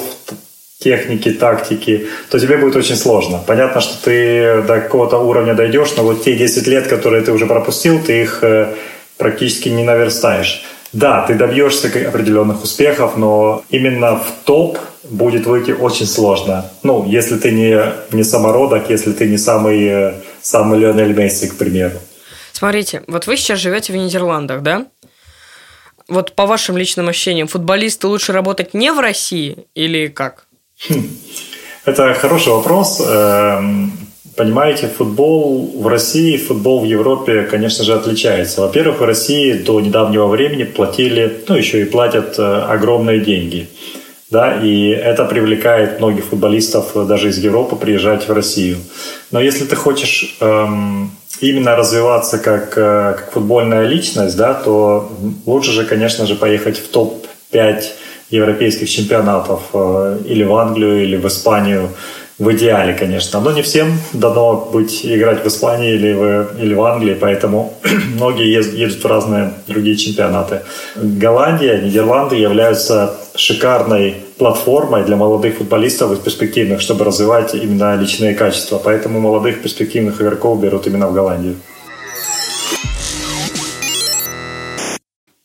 техники, 0.79 1.31
тактики, 1.31 2.07
то 2.29 2.39
тебе 2.39 2.57
будет 2.57 2.75
очень 2.75 2.95
сложно. 2.95 3.41
Понятно, 3.45 3.81
что 3.81 4.03
ты 4.03 4.61
до 4.61 4.81
какого-то 4.81 5.17
уровня 5.17 5.53
дойдешь, 5.53 5.93
но 5.97 6.03
вот 6.03 6.23
те 6.23 6.35
10 6.35 6.67
лет, 6.67 6.87
которые 6.87 7.23
ты 7.23 7.31
уже 7.31 7.45
пропустил, 7.47 8.01
ты 8.03 8.21
их 8.21 8.43
э, 8.43 8.73
практически 9.17 9.69
не 9.69 9.83
наверстаешь. 9.83 10.63
Да, 10.93 11.25
ты 11.27 11.33
добьешься 11.33 11.87
определенных 11.87 12.63
успехов, 12.63 13.17
но 13.17 13.63
именно 13.69 14.15
в 14.15 14.45
топ 14.45 14.77
будет 15.03 15.45
выйти 15.45 15.71
очень 15.71 16.05
сложно. 16.05 16.69
Ну, 16.83 17.05
если 17.05 17.37
ты 17.37 17.51
не, 17.51 17.81
не 18.11 18.23
самородок, 18.23 18.89
если 18.89 19.11
ты 19.11 19.27
не 19.27 19.37
самый, 19.37 19.85
э, 19.85 20.13
самый 20.41 20.79
Лионель 20.79 21.13
Месси, 21.13 21.47
к 21.47 21.57
примеру. 21.57 21.99
Смотрите, 22.53 23.03
вот 23.07 23.27
вы 23.27 23.37
сейчас 23.37 23.59
живете 23.59 23.93
в 23.93 23.95
Нидерландах, 23.95 24.61
да? 24.61 24.85
Вот 26.07 26.33
по 26.33 26.45
вашим 26.45 26.77
личным 26.77 27.09
ощущениям, 27.09 27.47
футболисты 27.47 28.07
лучше 28.07 28.31
работать 28.31 28.73
не 28.73 28.91
в 28.91 28.99
России 28.99 29.67
или 29.75 30.07
как? 30.07 30.46
Это 31.85 32.13
хороший 32.13 32.53
вопрос. 32.53 33.01
Эм, 33.05 33.91
Понимаете, 34.37 34.87
футбол 34.87 35.81
в 35.81 35.87
России, 35.87 36.37
футбол 36.37 36.81
в 36.81 36.85
Европе, 36.85 37.41
конечно 37.41 37.83
же, 37.83 37.95
отличается. 37.95 38.61
Во-первых, 38.61 38.99
в 38.99 39.03
России 39.03 39.53
до 39.53 39.81
недавнего 39.81 40.27
времени 40.27 40.63
платили, 40.63 41.43
ну, 41.47 41.55
еще 41.55 41.81
и 41.81 41.85
платят 41.85 42.37
э, 42.37 42.43
огромные 42.43 43.19
деньги. 43.19 43.67
Да, 44.29 44.61
и 44.61 44.89
это 44.89 45.25
привлекает 45.25 45.99
многих 45.99 46.25
футболистов 46.25 46.91
даже 47.07 47.29
из 47.29 47.39
Европы 47.39 47.77
приезжать 47.77 48.27
в 48.27 48.33
Россию. 48.33 48.77
Но 49.31 49.41
если 49.41 49.65
ты 49.65 49.75
хочешь 49.75 50.37
эм, 50.39 51.09
именно 51.41 51.75
развиваться 51.75 52.37
как, 52.37 52.77
э, 52.77 53.15
как 53.17 53.31
футбольная 53.31 53.87
личность, 53.87 54.37
да, 54.37 54.53
то 54.53 55.11
лучше 55.47 55.71
же, 55.71 55.83
конечно 55.83 56.27
же, 56.27 56.35
поехать 56.35 56.77
в 56.77 56.89
топ-5 56.89 57.83
европейских 58.29 58.89
чемпионатов 58.89 59.61
э, 59.73 60.19
или 60.25 60.43
в 60.43 60.55
Англию, 60.55 61.03
или 61.03 61.17
в 61.17 61.25
Испанию, 61.27 61.89
в 62.39 62.51
идеале, 62.51 62.93
конечно. 62.93 63.39
Но 63.39 63.51
не 63.51 63.63
всем 63.63 63.97
дано 64.13 64.69
быть 64.71 65.03
играть 65.03 65.43
в 65.43 65.47
Испании 65.47 65.93
или 65.95 66.13
в, 66.13 66.61
или 66.61 66.73
в 66.75 66.83
Англии, 66.83 67.17
поэтому 67.19 67.73
многие 68.15 68.47
едут 68.51 69.03
в 69.03 69.07
разные 69.07 69.53
другие 69.67 69.95
чемпионаты. 69.97 70.61
Голландия, 70.95 71.81
Нидерланды 71.81 72.35
являются 72.35 73.15
шикарной 73.35 74.17
платформой 74.37 75.03
для 75.03 75.15
молодых 75.15 75.57
футболистов 75.57 76.11
и 76.11 76.23
перспективных, 76.23 76.81
чтобы 76.81 77.05
развивать 77.05 77.55
именно 77.55 77.95
личные 77.95 78.35
качества. 78.35 78.79
Поэтому 78.83 79.19
молодых 79.19 79.63
перспективных 79.63 80.21
игроков 80.21 80.59
берут 80.61 80.85
именно 80.85 81.07
в 81.07 81.13
Голландию. 81.13 81.55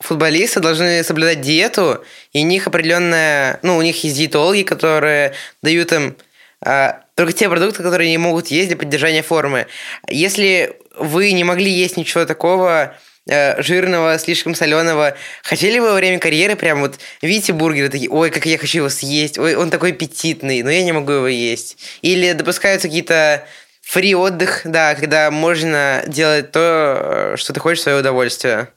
Футболисты 0.03 0.61
должны 0.61 1.03
соблюдать 1.05 1.41
диету, 1.41 2.05
и 2.33 2.41
у 2.41 2.47
них 2.47 2.67
определенная, 2.67 3.59
ну, 3.63 3.77
у 3.77 3.83
них 3.83 4.03
есть 4.05 4.17
диетологи, 4.17 4.63
которые 4.63 5.33
дают 5.63 5.93
им 5.93 6.17
а, 6.65 7.03
только 7.15 7.33
те 7.33 7.49
продукты, 7.49 7.83
которые 7.83 8.09
они 8.09 8.19
могут 8.19 8.49
есть 8.49 8.69
для 8.69 8.77
поддержания 8.77 9.23
формы. 9.23 9.67
Если 10.09 10.77
вы 10.97 11.33
не 11.33 11.45
могли 11.45 11.71
есть 11.71 11.97
ничего 11.97 12.25
такого 12.25 12.95
э, 13.29 13.61
жирного, 13.63 14.19
слишком 14.19 14.55
соленого, 14.55 15.17
хотели 15.43 15.79
вы 15.79 15.91
во 15.91 15.95
время 15.95 16.19
карьеры 16.19 16.57
прям 16.57 16.81
вот 16.81 16.99
видите 17.21 17.53
бургеры 17.53 17.89
такие, 17.89 18.11
ой, 18.11 18.31
как 18.31 18.47
я 18.47 18.59
хочу 18.59 18.79
его 18.79 18.89
съесть, 18.89 19.39
ой, 19.39 19.57
он 19.57 19.71
такой 19.71 19.91
аппетитный, 19.91 20.63
но 20.63 20.71
я 20.71 20.85
не 20.85 20.93
могу 20.93 21.13
его 21.13 21.29
есть. 21.29 21.79
Или 22.03 22.33
допускаются 22.33 22.89
какие-то 22.89 23.47
фри 23.83 24.15
отдых, 24.15 24.63
да, 24.65 24.95
когда 24.95 25.31
можно 25.31 26.05
делать 26.07 26.53
то, 26.53 27.33
э, 27.35 27.37
что 27.37 27.53
ты 27.53 27.61
хочешь 27.61 27.81
в 27.81 27.83
свое 27.83 27.99
удовольствие. 27.99 28.69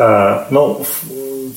А, 0.00 0.46
ну, 0.48 0.82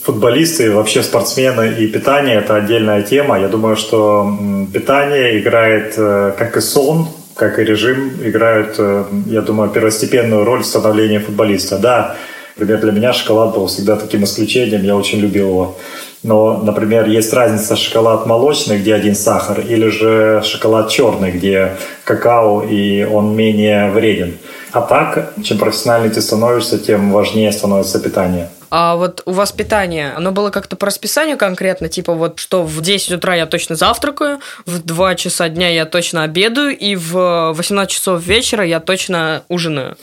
футболисты, 0.04 0.70
вообще 0.74 1.02
спортсмены 1.02 1.76
и 1.80 1.88
питание– 1.88 2.36
это 2.40 2.56
отдельная 2.56 3.02
тема. 3.02 3.40
Я 3.40 3.48
думаю, 3.48 3.78
что 3.78 4.38
питание 4.74 5.40
играет, 5.40 5.94
э, 5.98 6.34
как 6.38 6.58
и 6.58 6.62
сон, 6.62 7.08
как 7.38 7.58
и 7.58 7.64
режим, 7.64 8.12
играют, 8.22 8.76
э, 8.80 9.06
я 9.28 9.42
думаю, 9.42 9.70
первостепенную 9.70 10.44
роль 10.44 10.60
в 10.60 10.66
становлении 10.66 11.20
футболиста. 11.20 11.78
Да, 11.78 12.18
например, 12.56 12.82
для 12.82 12.92
меня 12.92 13.14
шоколад 13.14 13.54
был 13.54 13.68
всегда 13.68 13.96
таким 13.96 14.24
исключением, 14.24 14.84
я 14.84 14.96
очень 14.96 15.20
любил 15.20 15.48
его. 15.50 15.78
Но, 16.24 16.58
например, 16.58 17.10
есть 17.10 17.34
разница 17.34 17.76
шоколад 17.76 18.26
молочный, 18.26 18.80
где 18.80 18.96
один 18.96 19.14
сахар, 19.14 19.60
или 19.60 19.90
же 19.90 20.42
шоколад 20.44 20.90
черный, 20.90 21.32
где 21.32 21.76
какао, 22.06 22.64
и 22.64 23.04
он 23.04 23.36
менее 23.36 23.92
вреден. 23.92 24.38
А 24.72 24.82
так, 24.82 25.34
чем 25.44 25.58
профессиональнее 25.58 26.12
ты 26.12 26.22
становишься, 26.22 26.80
тем 26.80 27.12
важнее 27.12 27.52
становится 27.52 28.00
питание. 28.00 28.50
А 28.76 28.96
вот 28.96 29.22
у 29.26 29.34
вас 29.34 29.52
питание, 29.52 30.14
оно 30.16 30.32
было 30.32 30.50
как-то 30.50 30.76
по 30.76 30.88
расписанию 30.88 31.38
конкретно? 31.38 31.90
Типа 31.90 32.16
вот, 32.16 32.40
что 32.40 32.64
в 32.64 32.82
10 32.82 33.12
утра 33.12 33.36
я 33.36 33.46
точно 33.46 33.76
завтракаю, 33.76 34.40
в 34.66 34.82
2 34.84 35.14
часа 35.14 35.48
дня 35.48 35.70
я 35.70 35.86
точно 35.86 36.24
обедаю, 36.24 36.76
и 36.76 36.96
в 36.96 37.54
18 37.56 37.94
часов 37.94 38.24
вечера 38.24 38.66
я 38.66 38.80
точно 38.80 39.44
ужинаю? 39.48 39.96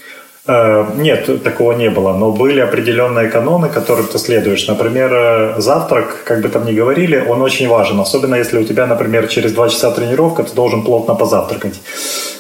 Э, 0.50 0.85
нет, 0.97 1.42
такого 1.45 1.73
не 1.73 1.90
было, 1.90 2.12
но 2.12 2.33
были 2.33 2.61
определенные 2.61 3.28
каноны, 3.28 3.69
которым 3.69 4.07
ты 4.07 4.19
следуешь. 4.19 4.69
Например, 4.69 5.11
э, 5.12 5.61
завтрак, 5.61 6.25
как 6.25 6.40
бы 6.40 6.49
там 6.49 6.64
ни 6.66 6.73
говорили, 6.73 7.25
он 7.28 7.42
очень 7.42 7.69
важен, 7.69 8.00
особенно 8.00 8.35
если 8.35 8.59
у 8.59 8.64
тебя, 8.64 8.87
например, 8.87 9.28
через 9.28 9.52
2 9.52 9.69
часа 9.69 9.90
тренировка, 9.90 10.42
ты 10.42 10.54
должен 10.54 10.83
плотно 10.83 11.14
позавтракать. 11.14 11.80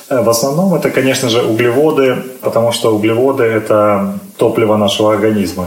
Э, 0.08 0.22
в 0.22 0.28
основном 0.28 0.74
это, 0.74 0.90
конечно 0.90 1.28
же, 1.28 1.42
углеводы, 1.42 2.16
потому 2.40 2.72
что 2.72 2.96
углеводы– 2.96 3.44
это 3.58 4.14
топливо 4.36 4.76
нашего 4.76 5.12
организма. 5.12 5.66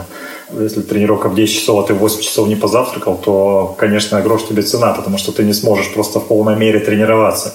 Если 0.60 0.82
тренировка 0.82 1.30
в 1.30 1.36
10 1.36 1.56
часов, 1.56 1.84
а 1.84 1.88
ты 1.88 1.94
в 1.94 1.98
8 1.98 2.22
часов 2.22 2.48
не 2.48 2.56
позавтракал, 2.56 3.18
то, 3.18 3.76
конечно, 3.78 4.22
грош 4.22 4.44
тебе 4.44 4.62
цена, 4.62 4.94
потому 4.94 5.18
что 5.18 5.32
ты 5.32 5.44
не 5.44 5.54
сможешь 5.54 5.94
просто 5.94 6.20
в 6.20 6.28
полной 6.28 6.56
мере 6.56 6.80
тренироваться. 6.80 7.54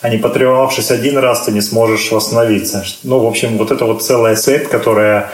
А 0.00 0.08
не 0.08 0.18
потренировавшись 0.18 0.90
один 0.90 1.18
раз, 1.18 1.44
ты 1.44 1.52
не 1.52 1.60
сможешь 1.60 2.12
восстановиться. 2.12 2.84
Ну, 3.02 3.18
в 3.18 3.26
общем, 3.26 3.58
вот 3.58 3.70
это 3.70 3.84
вот 3.84 4.02
целая 4.02 4.36
цепь, 4.36 4.68
которая 4.68 5.30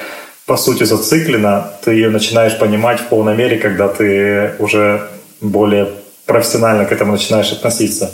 по 0.47 0.57
сути 0.57 0.85
зациклена, 0.85 1.73
ты 1.85 1.93
ее 1.93 2.11
начинаешь 2.11 2.59
понимать 2.59 3.01
в 3.01 3.09
полной 3.09 3.37
мере, 3.37 3.59
когда 3.59 3.89
ты 3.89 4.53
уже 4.59 5.09
более 5.41 5.89
профессионально 6.27 6.85
к 6.85 6.93
этому 6.93 7.13
начинаешь 7.13 7.53
относиться. 7.53 8.11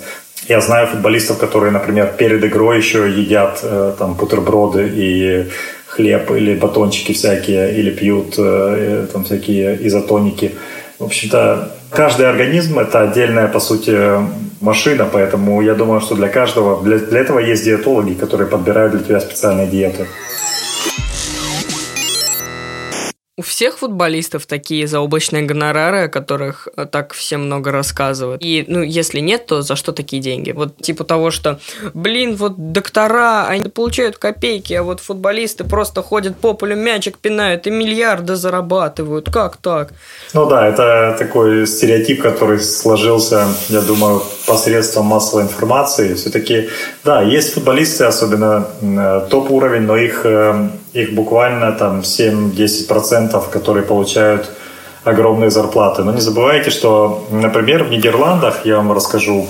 Я 0.49 0.61
знаю 0.61 0.87
футболистов, 0.87 1.39
которые, 1.39 1.71
например, 1.71 2.15
перед 2.19 2.43
игрой 2.45 2.79
еще 2.79 3.09
едят 3.11 3.61
э, 3.63 3.95
там 3.99 4.15
бутерброды 4.15 4.91
и 4.93 5.49
хлеб 5.91 6.31
или 6.31 6.55
батончики 6.55 7.13
всякие, 7.13 7.75
или 7.75 7.91
пьют 7.91 8.35
э, 8.39 8.43
э, 8.43 9.07
там 9.13 9.25
всякие 9.25 9.77
изотоники. 9.87 10.53
В 10.99 11.05
общем-то, 11.05 11.75
каждый 11.91 12.29
организм– 12.29 12.79
это 12.81 13.03
отдельная, 13.03 13.49
по 13.49 13.61
сути, 13.61 13.97
машина, 14.61 15.09
поэтому 15.13 15.63
я 15.63 15.75
думаю, 15.75 16.01
что 16.01 16.15
для 16.15 16.29
каждого, 16.29 16.83
для, 16.83 16.99
для 16.99 17.21
этого 17.21 17.39
есть 17.41 17.65
диетологи, 17.65 18.15
которые 18.15 18.47
подбирают 18.47 18.93
для 18.93 19.03
тебя 19.03 19.21
специальные 19.21 19.67
диеты. 19.67 20.07
У 23.39 23.43
всех 23.43 23.79
футболистов 23.79 24.45
такие 24.45 24.87
заоблачные 24.87 25.45
гонорары, 25.45 26.05
о 26.05 26.09
которых 26.09 26.69
э, 26.77 26.85
так 26.85 27.15
все 27.15 27.39
много 27.39 27.71
рассказывают. 27.71 28.43
И, 28.45 28.65
ну, 28.67 28.83
если 28.83 29.21
нет, 29.21 29.47
то 29.47 29.63
за 29.63 29.77
что 29.77 29.93
такие 29.93 30.21
деньги? 30.21 30.51
Вот 30.51 30.77
типа 30.77 31.05
того, 31.05 31.31
что, 31.31 31.59
блин, 31.95 32.35
вот 32.37 32.73
доктора, 32.73 33.47
они 33.47 33.71
получают 33.71 34.19
копейки, 34.19 34.75
а 34.75 34.83
вот 34.83 35.01
футболисты 35.01 35.65
просто 35.65 36.03
ходят 36.03 36.37
по 36.37 36.55
полю, 36.55 36.77
мячик 36.77 37.19
пинают 37.19 37.67
и 37.67 37.71
миллиарды 37.71 38.35
зарабатывают. 38.35 39.31
Как 39.31 39.57
так? 39.57 39.95
Ну 40.35 40.47
да, 40.47 40.67
это 40.67 41.17
такой 41.19 41.67
стереотип, 41.67 42.21
который 42.21 42.61
сложился, 42.61 43.47
я 43.69 43.81
думаю, 43.81 44.23
посредством 44.47 45.07
массовой 45.07 45.45
информации. 45.45 46.15
Все-таки, 46.15 46.69
да, 47.05 47.23
есть 47.23 47.55
футболисты, 47.55 48.05
особенно 48.05 48.67
э, 48.83 49.27
топ-уровень, 49.31 49.83
но 49.83 49.97
их 49.97 50.27
э, 50.27 50.69
их 50.93 51.15
буквально 51.15 51.73
там 51.73 52.01
7-10%, 52.01 53.51
которые 53.51 53.85
получают 53.85 54.51
огромные 55.05 55.51
зарплаты. 55.51 56.03
Но 56.03 56.13
не 56.13 56.21
забывайте, 56.21 56.71
что, 56.71 57.27
например, 57.31 57.85
в 57.85 57.91
Нидерландах, 57.91 58.67
я 58.67 58.77
вам 58.77 58.93
расскажу, 58.93 59.47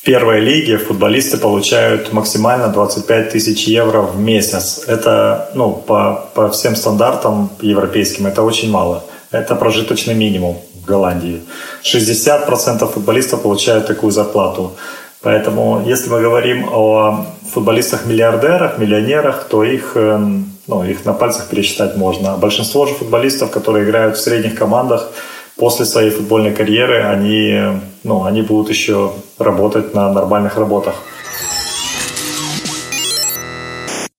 в 0.00 0.04
первой 0.04 0.40
лиге 0.40 0.78
футболисты 0.78 1.36
получают 1.36 2.12
максимально 2.12 2.68
25 2.68 3.30
тысяч 3.30 3.68
евро 3.68 4.00
в 4.00 4.18
месяц. 4.18 4.84
Это, 4.86 5.50
ну, 5.54 5.72
по, 5.72 6.30
по 6.34 6.48
всем 6.48 6.74
стандартам 6.74 7.50
европейским, 7.60 8.26
это 8.26 8.42
очень 8.42 8.70
мало. 8.70 9.04
Это 9.30 9.54
прожиточный 9.56 10.14
минимум 10.14 10.56
в 10.74 10.86
Голландии. 10.86 11.42
60% 11.82 12.90
футболистов 12.90 13.42
получают 13.42 13.86
такую 13.86 14.10
зарплату. 14.10 14.72
Поэтому, 15.20 15.82
если 15.86 16.08
мы 16.08 16.22
говорим 16.22 16.66
о 16.72 17.26
футболистах-миллиардерах, 17.52 18.78
миллионерах, 18.78 19.44
то 19.50 19.64
их 19.64 19.92
эм, 19.96 20.50
ну, 20.70 20.84
их 20.84 21.04
на 21.04 21.12
пальцах 21.12 21.48
пересчитать 21.48 21.96
можно. 21.96 22.36
Большинство 22.36 22.86
же 22.86 22.94
футболистов, 22.94 23.50
которые 23.50 23.84
играют 23.84 24.16
в 24.16 24.20
средних 24.20 24.54
командах, 24.54 25.10
после 25.56 25.84
своей 25.84 26.10
футбольной 26.10 26.54
карьеры, 26.54 27.02
они, 27.02 27.80
ну, 28.04 28.24
они 28.24 28.42
будут 28.42 28.70
еще 28.70 29.12
работать 29.38 29.94
на 29.94 30.12
нормальных 30.12 30.56
работах. 30.56 30.94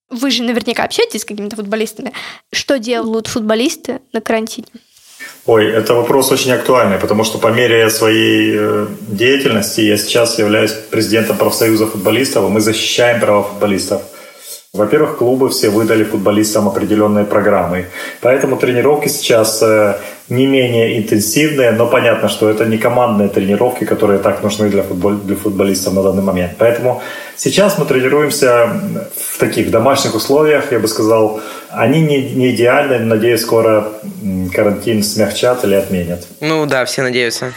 Вы 0.09 0.29
же 0.29 0.43
наверняка 0.43 0.83
общаетесь 0.83 1.21
с 1.21 1.25
какими-то 1.25 1.55
футболистами. 1.55 2.11
Что 2.51 2.77
делают 2.77 3.27
футболисты 3.27 4.01
на 4.13 4.19
карантине? 4.19 4.67
Ой, 5.45 5.65
это 5.65 5.95
вопрос 5.95 6.31
очень 6.31 6.51
актуальный, 6.51 6.97
потому 6.97 7.23
что 7.23 7.39
по 7.39 7.47
мере 7.47 7.89
своей 7.89 8.53
э, 8.55 8.87
деятельности 9.07 9.81
я 9.81 9.97
сейчас 9.97 10.37
являюсь 10.37 10.71
президентом 10.71 11.37
профсоюза 11.37 11.87
футболистов, 11.87 12.45
и 12.45 12.49
мы 12.49 12.59
защищаем 12.59 13.19
права 13.21 13.43
футболистов. 13.43 14.01
Во-первых, 14.73 15.17
клубы 15.17 15.49
все 15.49 15.69
выдали 15.69 16.05
футболистам 16.05 16.69
определенные 16.69 17.25
программы. 17.25 17.87
Поэтому 18.21 18.55
тренировки 18.55 19.09
сейчас 19.09 19.61
э, 19.61 19.97
не 20.29 20.47
менее 20.47 20.97
интенсивные, 20.97 21.71
но 21.71 21.87
понятно, 21.87 22.29
что 22.29 22.49
это 22.49 22.65
не 22.65 22.77
командные 22.77 23.27
тренировки, 23.27 23.83
которые 23.83 24.19
так 24.19 24.41
нужны 24.41 24.69
для, 24.69 24.83
футбол, 24.83 25.15
для 25.15 25.35
футболистов 25.35 25.93
на 25.93 26.03
данный 26.03 26.23
момент. 26.23 26.53
Поэтому 26.57 27.01
сейчас 27.35 27.77
мы 27.77 27.83
тренируемся 27.83 28.69
в 29.13 29.39
таких 29.39 29.71
домашних 29.71 30.15
условиях, 30.15 30.71
я 30.71 30.79
бы 30.79 30.87
сказал. 30.87 31.41
Они 31.69 31.99
не, 31.99 32.31
не 32.33 32.51
идеальны, 32.51 32.99
надеюсь, 32.99 33.41
скоро 33.41 33.89
карантин 34.55 35.03
смягчат 35.03 35.65
или 35.65 35.75
отменят. 35.75 36.25
Ну 36.39 36.65
да, 36.65 36.85
все 36.85 37.01
надеются. 37.01 37.51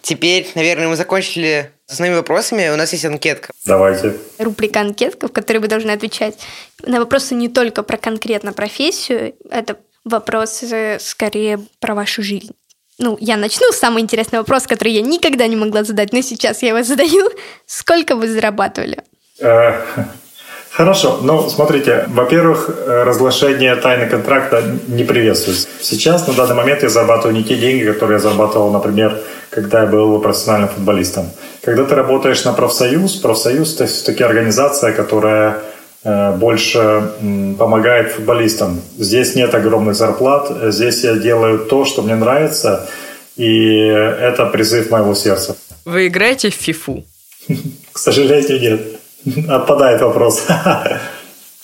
Теперь, 0.00 0.50
наверное, 0.54 0.88
мы 0.88 0.96
закончили 0.96 1.70
основными 1.90 2.16
вопросами 2.16 2.68
у 2.68 2.76
нас 2.76 2.92
есть 2.92 3.04
анкетка. 3.04 3.52
Давайте. 3.64 4.16
Рубрика 4.38 4.80
анкетка, 4.80 5.28
в 5.28 5.32
которой 5.32 5.58
вы 5.58 5.68
должны 5.68 5.90
отвечать 5.90 6.38
на 6.82 6.98
вопросы 6.98 7.34
не 7.34 7.48
только 7.48 7.82
про 7.82 7.96
конкретно 7.96 8.52
профессию, 8.52 9.34
это 9.50 9.76
вопросы 10.04 10.98
скорее 11.00 11.60
про 11.80 11.94
вашу 11.94 12.22
жизнь. 12.22 12.54
Ну, 12.98 13.16
я 13.20 13.36
начну. 13.36 13.72
Самый 13.72 14.02
интересный 14.02 14.38
вопрос, 14.38 14.66
который 14.66 14.92
я 14.92 15.00
никогда 15.00 15.46
не 15.46 15.56
могла 15.56 15.84
задать, 15.84 16.12
но 16.12 16.20
сейчас 16.20 16.62
я 16.62 16.68
его 16.70 16.82
задаю. 16.82 17.30
Сколько 17.66 18.14
вы 18.14 18.28
зарабатывали? 18.28 19.02
Хорошо. 20.70 21.18
Ну, 21.22 21.48
смотрите, 21.48 22.04
во-первых, 22.08 22.70
э, 22.70 23.02
разглашение 23.02 23.74
тайны 23.74 24.06
контракта 24.06 24.62
не 24.86 25.02
приветствуется. 25.02 25.66
Сейчас, 25.80 26.26
на 26.28 26.32
данный 26.32 26.54
момент, 26.54 26.82
я 26.82 26.88
зарабатываю 26.88 27.36
не 27.36 27.42
те 27.42 27.56
деньги, 27.56 27.84
которые 27.84 28.16
я 28.16 28.20
зарабатывал, 28.20 28.70
например, 28.70 29.20
когда 29.50 29.80
я 29.80 29.86
был 29.86 30.20
профессиональным 30.20 30.68
футболистом. 30.68 31.30
Когда 31.62 31.84
ты 31.84 31.96
работаешь 31.96 32.44
на 32.44 32.52
профсоюз, 32.52 33.16
профсоюз– 33.16 33.74
это 33.74 33.86
все-таки 33.86 34.22
организация, 34.22 34.92
которая 34.92 35.58
э, 36.04 36.32
больше 36.36 37.10
помогает 37.58 38.12
футболистам. 38.12 38.80
Здесь 38.96 39.34
нет 39.34 39.52
огромных 39.54 39.96
зарплат, 39.96 40.72
здесь 40.72 41.02
я 41.02 41.14
делаю 41.14 41.58
то, 41.58 41.84
что 41.84 42.02
мне 42.02 42.14
нравится, 42.14 42.88
и 43.36 43.86
это 43.86 44.46
призыв 44.46 44.90
моего 44.90 45.14
сердца. 45.14 45.56
Вы 45.84 46.06
играете 46.06 46.50
в 46.50 46.54
фифу? 46.54 47.04
К 47.92 47.98
сожалению, 47.98 48.60
нет. 48.60 48.99
Отпадает 49.48 50.00
вопрос. 50.00 50.46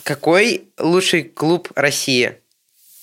Какой 0.03 0.69
лучший 0.79 1.25
клуб 1.25 1.69
России? 1.75 2.37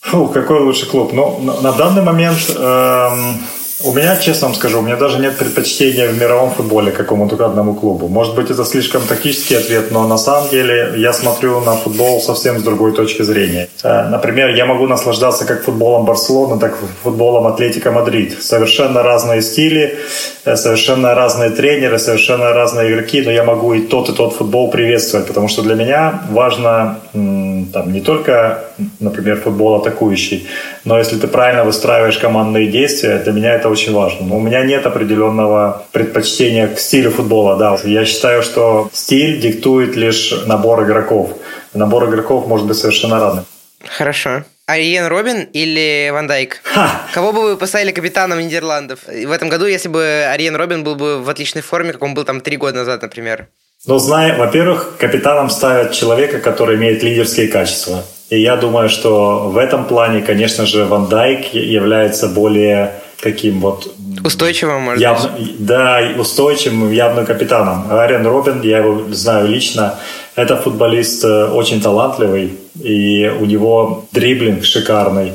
Фу, 0.01 0.27
какой 0.27 0.59
лучший 0.59 0.87
клуб? 0.87 1.11
Ну, 1.13 1.39
на, 1.39 1.61
на 1.61 1.71
данный 1.73 2.01
момент 2.01 2.39
эм, 2.49 3.39
у 3.83 3.93
меня, 3.93 4.15
честно 4.17 4.47
вам 4.47 4.55
скажу, 4.55 4.79
у 4.79 4.81
меня 4.81 4.95
даже 4.95 5.19
нет 5.19 5.37
предпочтения 5.37 6.07
в 6.07 6.17
мировом 6.17 6.51
футболе 6.51 6.91
какому-то 6.91 7.45
одному 7.45 7.73
клубу. 7.73 8.07
Может 8.07 8.35
быть, 8.35 8.49
это 8.49 8.63
слишком 8.65 9.01
тактический 9.01 9.57
ответ, 9.57 9.91
но 9.91 10.07
на 10.07 10.17
самом 10.17 10.49
деле 10.49 10.93
я 10.97 11.13
смотрю 11.13 11.59
на 11.61 11.75
футбол 11.75 12.21
совсем 12.21 12.59
с 12.59 12.63
другой 12.63 12.93
точки 12.93 13.23
зрения. 13.23 13.67
Э, 13.83 14.09
например, 14.09 14.55
я 14.55 14.65
могу 14.65 14.87
наслаждаться 14.87 15.45
как 15.45 15.63
футболом 15.63 16.05
Барселоны, 16.05 16.59
так 16.59 16.73
и 16.73 16.85
футболом 17.03 17.47
Атлетика 17.47 17.91
Мадрид. 17.91 18.41
Совершенно 18.41 19.03
разные 19.03 19.41
стили, 19.41 19.97
э, 20.45 20.55
совершенно 20.55 21.13
разные 21.13 21.49
тренеры, 21.49 21.99
совершенно 21.99 22.53
разные 22.53 22.89
игроки, 22.89 23.21
но 23.21 23.31
я 23.31 23.43
могу 23.43 23.73
и 23.73 23.81
тот, 23.81 24.09
и 24.09 24.13
тот 24.13 24.33
футбол 24.33 24.71
приветствовать, 24.71 25.27
потому 25.27 25.47
что 25.49 25.61
для 25.61 25.75
меня 25.75 26.21
важно 26.29 26.99
там, 27.65 27.91
не 27.91 28.01
только, 28.01 28.63
например, 28.99 29.41
футбол 29.41 29.75
атакующий, 29.75 30.47
но 30.85 30.97
если 30.97 31.17
ты 31.17 31.27
правильно 31.27 31.63
выстраиваешь 31.63 32.17
командные 32.17 32.67
действия, 32.67 33.17
для 33.19 33.31
меня 33.31 33.53
это 33.53 33.69
очень 33.69 33.93
важно. 33.93 34.25
Но 34.25 34.37
у 34.37 34.41
меня 34.41 34.63
нет 34.63 34.85
определенного 34.85 35.85
предпочтения 35.91 36.67
к 36.67 36.79
стилю 36.79 37.11
футбола. 37.11 37.57
Да. 37.57 37.77
Я 37.83 38.05
считаю, 38.05 38.43
что 38.43 38.89
стиль 38.93 39.39
диктует 39.39 39.95
лишь 39.95 40.33
набор 40.45 40.83
игроков. 40.83 41.37
Набор 41.73 42.09
игроков 42.09 42.47
может 42.47 42.67
быть 42.67 42.77
совершенно 42.77 43.19
разным. 43.19 43.45
Хорошо. 43.85 44.43
Ариен 44.65 45.07
Робин 45.07 45.49
или 45.51 46.09
Ван 46.13 46.27
Дайк? 46.27 46.61
Ха! 46.63 47.01
Кого 47.13 47.33
бы 47.33 47.41
вы 47.41 47.57
поставили 47.57 47.91
капитаном 47.91 48.39
Нидерландов 48.39 48.99
в 49.05 49.31
этом 49.31 49.49
году, 49.49 49.65
если 49.65 49.89
бы 49.89 50.25
Ариен 50.31 50.55
Робин 50.55 50.85
был 50.85 50.95
бы 50.95 51.21
в 51.21 51.29
отличной 51.29 51.61
форме, 51.61 51.91
как 51.91 52.01
он 52.01 52.13
был 52.13 52.23
там 52.23 52.39
три 52.39 52.55
года 52.55 52.77
назад, 52.77 53.01
например? 53.01 53.49
Ну, 53.85 53.99
зная, 53.99 54.37
во-первых, 54.37 54.95
капитаном 54.97 55.49
ставят 55.49 55.91
человека, 55.91 56.39
который 56.39 56.77
имеет 56.77 57.03
лидерские 57.03 57.49
качества. 57.49 58.03
И 58.29 58.39
я 58.39 58.55
думаю, 58.55 58.87
что 58.87 59.49
в 59.49 59.57
этом 59.57 59.83
плане, 59.83 60.21
конечно 60.21 60.65
же, 60.65 60.85
Ван 60.85 61.07
Дайк 61.07 61.53
является 61.53 62.29
более 62.29 62.93
таким 63.21 63.59
вот... 63.59 63.93
Устойчивым, 64.23 64.83
может 64.83 65.01
явно, 65.01 65.29
быть? 65.37 65.65
Да, 65.65 65.99
устойчивым, 66.17 66.93
явным 66.93 67.25
капитаном. 67.25 67.91
Ариан 67.91 68.25
Робин, 68.25 68.61
я 68.61 68.77
его 68.77 69.03
знаю 69.11 69.49
лично, 69.49 69.99
это 70.35 70.55
футболист 70.55 71.25
э, 71.25 71.47
очень 71.47 71.81
талантливый, 71.81 72.57
и 72.81 73.29
у 73.37 73.43
него 73.43 74.05
дриблинг 74.13 74.63
шикарный 74.63 75.33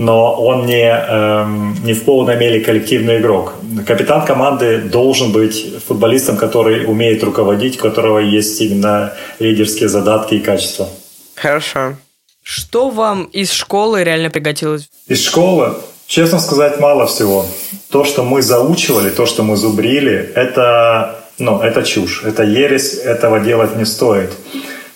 но 0.00 0.32
он 0.32 0.64
не, 0.64 0.88
эм, 0.88 1.76
не 1.84 1.92
в 1.92 2.04
полной 2.04 2.36
мере 2.36 2.60
коллективный 2.60 3.18
игрок. 3.18 3.52
Капитан 3.86 4.24
команды 4.24 4.78
должен 4.78 5.30
быть 5.30 5.74
футболистом, 5.86 6.38
который 6.38 6.86
умеет 6.86 7.22
руководить, 7.22 7.76
у 7.78 7.82
которого 7.82 8.18
есть 8.18 8.62
именно 8.62 9.12
лидерские 9.40 9.90
задатки 9.90 10.36
и 10.36 10.40
качества. 10.40 10.88
Хорошо. 11.34 11.96
Что 12.42 12.88
вам 12.88 13.24
из 13.24 13.52
школы 13.52 14.02
реально 14.02 14.30
пригодилось? 14.30 14.88
Из 15.06 15.22
школы, 15.22 15.74
честно 16.06 16.40
сказать, 16.40 16.80
мало 16.80 17.06
всего. 17.06 17.44
То, 17.90 18.04
что 18.04 18.22
мы 18.22 18.40
заучивали, 18.40 19.10
то, 19.10 19.26
что 19.26 19.42
мы 19.42 19.56
зубрили, 19.56 20.32
это, 20.34 21.26
ну, 21.38 21.60
это 21.60 21.82
чушь, 21.82 22.22
это 22.24 22.42
ересь, 22.42 22.94
этого 22.94 23.38
делать 23.38 23.76
не 23.76 23.84
стоит. 23.84 24.30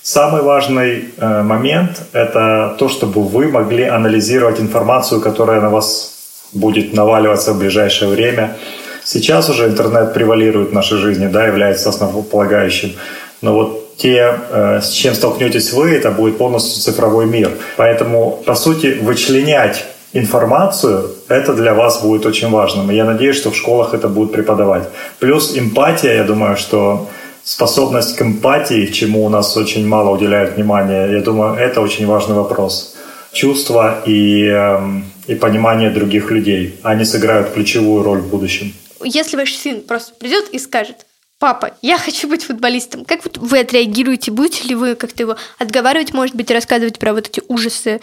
Самый 0.05 0.43
важный 0.43 1.15
э, 1.17 1.43
момент– 1.43 2.03
это 2.13 2.77
то, 2.79 2.91
чтобы 2.91 3.23
вы 3.23 3.49
могли 3.49 3.85
анализировать 3.85 4.61
информацию, 4.61 5.23
которая 5.23 5.63
на 5.63 5.71
вас 5.71 6.13
будет 6.53 6.93
наваливаться 6.93 7.55
в 7.55 7.59
ближайшее 7.59 8.11
время. 8.11 8.55
Сейчас 9.03 9.49
уже 9.49 9.65
интернет 9.65 10.13
превалирует 10.13 10.69
в 10.69 10.73
нашей 10.75 10.99
жизни, 10.99 11.27
да, 11.27 11.47
является 11.47 11.89
основополагающим. 11.89 12.93
Но 13.41 13.55
вот 13.55 13.97
те, 13.97 14.35
э, 14.51 14.81
с 14.83 14.91
чем 14.91 15.15
столкнетесь 15.15 15.73
вы, 15.73 15.93
это 15.93 16.11
будет 16.11 16.37
полностью 16.37 16.83
цифровой 16.83 17.25
мир. 17.25 17.53
Поэтому, 17.79 18.43
по 18.45 18.55
сути, 18.55 18.99
вычленять 19.01 19.87
информацию, 20.13 21.13
это 21.29 21.55
для 21.55 21.73
вас 21.73 22.03
будет 22.03 22.27
очень 22.27 22.51
важным. 22.51 22.91
И 22.91 22.95
я 22.95 23.07
надеюсь, 23.07 23.37
что 23.37 23.51
в 23.51 23.57
школах 23.57 23.95
это 23.95 24.09
будут 24.09 24.33
преподавать. 24.33 24.83
Плюс 25.19 25.57
эмпатия, 25.57 26.17
я 26.17 26.25
думаю, 26.25 26.59
что 26.59 27.09
способность 27.45 28.17
к 28.17 28.23
эмпатии, 28.23 28.87
чему 28.87 29.25
у 29.25 29.29
нас 29.29 29.57
очень 29.57 29.87
мало 29.87 30.11
уделяют 30.11 30.57
внимания, 30.57 31.07
я 31.07 31.21
думаю, 31.21 31.55
это 31.55 31.81
очень 31.81 32.07
важный 32.07 32.35
вопрос. 32.35 32.97
Чувства 33.33 34.03
и, 34.07 34.47
эм, 34.47 35.05
и 35.27 35.35
понимание 35.35 35.91
других 35.91 36.31
людей, 36.31 36.79
они 36.83 37.05
сыграют 37.05 37.53
ключевую 37.53 38.03
роль 38.03 38.21
в 38.21 38.29
будущем. 38.29 38.73
Если 39.03 39.37
ваш 39.37 39.55
сын 39.55 39.83
просто 39.83 40.15
придет 40.15 40.49
и 40.51 40.59
скажет, 40.59 41.07
папа, 41.39 41.77
я 41.83 41.99
хочу 41.99 42.29
быть 42.29 42.45
футболистом, 42.45 43.05
как 43.05 43.21
вы 43.37 43.59
отреагируете? 43.59 44.31
Будете 44.31 44.67
ли 44.69 44.75
вы 44.75 44.95
как-то 44.95 45.23
его 45.23 45.37
отговаривать, 45.59 46.15
может 46.15 46.35
быть, 46.35 46.51
рассказывать 46.51 46.99
про 46.99 47.13
вот 47.13 47.29
эти 47.29 47.43
ужасы 47.49 48.01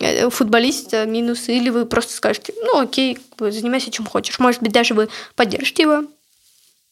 э, 0.00 0.30
футболиста, 0.30 1.04
минусы, 1.04 1.56
или 1.56 1.68
вы 1.68 1.84
просто 1.84 2.14
скажете, 2.14 2.54
ну 2.62 2.80
окей, 2.80 3.18
занимайся 3.38 3.90
чем 3.90 4.06
хочешь. 4.06 4.38
Может 4.38 4.62
быть, 4.62 4.72
даже 4.72 4.94
вы 4.94 5.08
поддержите 5.34 5.82
его, 5.82 6.04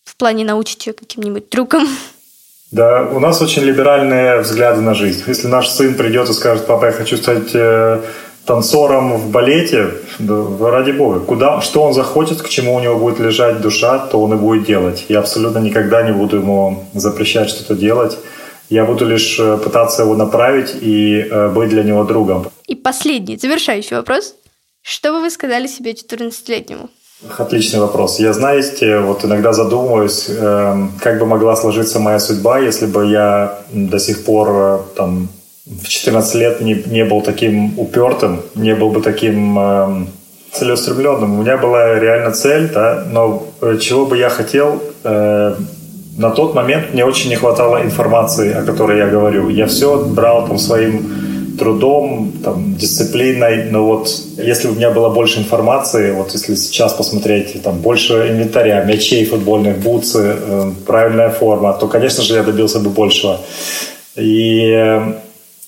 в 0.08 0.16
плане 0.16 0.44
научите 0.44 0.92
каким-нибудь 0.92 1.50
трюкам? 1.50 1.86
Да, 2.70 3.08
у 3.12 3.20
нас 3.20 3.42
очень 3.42 3.62
либеральные 3.62 4.40
взгляды 4.40 4.80
на 4.80 4.94
жизнь. 4.94 5.22
Если 5.26 5.48
наш 5.48 5.68
сын 5.68 5.94
придет 5.94 6.28
и 6.28 6.32
скажет, 6.32 6.66
папа, 6.66 6.86
я 6.86 6.92
хочу 6.92 7.16
стать 7.16 7.54
э, 7.54 8.00
танцором 8.46 9.16
в 9.16 9.30
балете, 9.30 9.90
да, 10.18 10.44
ради 10.70 10.92
бога, 10.92 11.20
куда, 11.20 11.60
что 11.60 11.82
он 11.82 11.92
захочет, 11.92 12.42
к 12.42 12.48
чему 12.48 12.74
у 12.74 12.80
него 12.80 12.96
будет 12.96 13.20
лежать 13.20 13.60
душа, 13.60 13.98
то 13.98 14.20
он 14.20 14.32
и 14.32 14.36
будет 14.36 14.66
делать. 14.66 15.04
Я 15.08 15.18
абсолютно 15.20 15.58
никогда 15.58 16.02
не 16.02 16.12
буду 16.12 16.36
ему 16.36 16.84
запрещать 16.94 17.50
что-то 17.50 17.74
делать. 17.74 18.18
Я 18.70 18.84
буду 18.84 19.06
лишь 19.06 19.38
э, 19.38 19.58
пытаться 19.58 20.02
его 20.02 20.14
направить 20.16 20.74
и 20.80 21.26
э, 21.30 21.48
быть 21.48 21.68
для 21.68 21.82
него 21.82 22.04
другом. 22.04 22.50
И 22.66 22.74
последний, 22.74 23.36
завершающий 23.36 23.96
вопрос. 23.96 24.34
Что 24.82 25.12
бы 25.12 25.20
вы 25.20 25.30
сказали 25.30 25.66
себе 25.66 25.92
14-летнему? 25.92 26.88
Отличный 27.36 27.80
вопрос. 27.80 28.20
Я, 28.20 28.32
знаете, 28.32 29.00
вот 29.00 29.24
иногда 29.24 29.52
задумываюсь, 29.52 30.26
э, 30.28 30.86
как 31.00 31.18
бы 31.18 31.26
могла 31.26 31.56
сложиться 31.56 31.98
моя 31.98 32.20
судьба, 32.20 32.60
если 32.60 32.86
бы 32.86 33.06
я 33.06 33.58
до 33.72 33.98
сих 33.98 34.24
пор 34.24 34.48
э, 34.50 34.78
там, 34.96 35.28
в 35.66 35.88
14 35.88 36.34
лет 36.36 36.60
не, 36.60 36.74
не 36.86 37.04
был 37.04 37.20
таким 37.20 37.76
упертым, 37.76 38.42
не 38.54 38.72
был 38.76 38.90
бы 38.90 39.00
таким 39.00 39.58
э, 39.58 40.06
целеустремленным. 40.52 41.40
У 41.40 41.42
меня 41.42 41.56
была 41.56 41.98
реально 41.98 42.30
цель, 42.30 42.70
да, 42.72 43.04
но 43.10 43.42
э, 43.62 43.78
чего 43.80 44.06
бы 44.06 44.16
я 44.16 44.28
хотел, 44.28 44.80
э, 45.02 45.56
на 46.16 46.30
тот 46.30 46.54
момент 46.54 46.94
мне 46.94 47.04
очень 47.04 47.30
не 47.30 47.36
хватало 47.36 47.82
информации, 47.82 48.52
о 48.52 48.62
которой 48.62 48.98
я 48.98 49.08
говорю. 49.08 49.48
Я 49.48 49.66
все 49.66 50.04
брал 50.04 50.46
там 50.46 50.58
своим 50.58 51.27
трудом, 51.58 52.32
там, 52.44 52.76
дисциплиной, 52.76 53.64
но 53.70 53.84
вот 53.84 54.08
если 54.36 54.68
бы 54.68 54.74
у 54.74 54.76
меня 54.76 54.90
было 54.90 55.08
больше 55.08 55.40
информации, 55.40 56.12
вот 56.12 56.32
если 56.32 56.54
сейчас 56.54 56.92
посмотреть, 56.92 57.62
там, 57.62 57.80
больше 57.80 58.14
инвентаря, 58.30 58.84
мячей 58.84 59.24
футбольных, 59.24 59.78
бутсы, 59.78 60.36
э, 60.38 60.70
правильная 60.86 61.30
форма, 61.30 61.72
то, 61.72 61.88
конечно 61.88 62.22
же, 62.22 62.34
я 62.34 62.42
добился 62.42 62.78
бы 62.80 62.90
большего. 62.90 63.40
И 64.16 64.72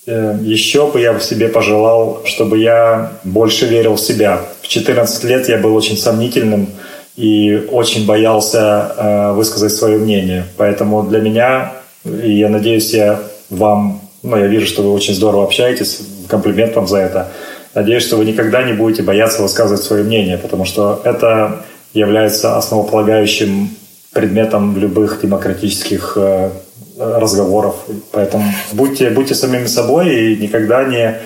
э, 0.07 0.37
еще 0.41 0.87
бы 0.87 0.99
я 0.99 1.19
себе 1.19 1.47
пожелал, 1.47 2.21
чтобы 2.25 2.57
я 2.57 3.11
больше 3.23 3.65
верил 3.67 3.95
в 3.95 3.99
себя. 3.99 4.41
В 4.61 4.67
14 4.67 5.23
лет 5.25 5.49
я 5.49 5.57
был 5.57 5.75
очень 5.75 5.97
сомнительным 5.97 6.67
и 7.15 7.67
очень 7.71 8.05
боялся 8.05 8.95
э, 8.97 9.31
высказать 9.33 9.73
свое 9.73 9.97
мнение. 9.97 10.45
Поэтому 10.57 11.03
для 11.03 11.19
меня, 11.19 11.73
и 12.05 12.31
я 12.31 12.49
надеюсь, 12.49 12.93
я 12.93 13.19
вам 13.49 14.01
ну, 14.23 14.37
я 14.37 14.47
вижу, 14.47 14.67
что 14.67 14.83
вы 14.83 14.93
очень 14.93 15.13
здорово 15.13 15.43
общаетесь. 15.43 15.99
Комплимент 16.27 16.75
вам 16.75 16.87
за 16.87 16.97
это. 16.97 17.31
Надеюсь, 17.73 18.03
что 18.03 18.17
вы 18.17 18.25
никогда 18.25 18.63
не 18.63 18.73
будете 18.73 19.01
бояться 19.01 19.41
высказывать 19.41 19.83
свое 19.83 20.03
мнение, 20.03 20.37
потому 20.37 20.65
что 20.65 21.01
это 21.03 21.65
является 21.93 22.57
основополагающим 22.57 23.69
предметом 24.13 24.77
любых 24.77 25.21
демократических 25.21 26.13
э, 26.17 26.51
разговоров. 26.97 27.75
Поэтому 28.11 28.43
будьте, 28.73 29.09
будьте 29.09 29.35
самими 29.35 29.67
собой 29.67 30.13
и 30.15 30.37
никогда 30.37 30.83
не, 30.83 31.19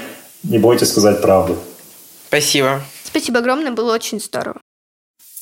не 0.43 0.60
бойтесь 0.60 0.89
сказать 0.89 1.21
правду. 1.21 1.58
Спасибо. 2.27 2.81
Спасибо 3.03 3.39
огромное, 3.39 3.71
было 3.71 3.93
очень 3.93 4.19
здорово. 4.19 4.60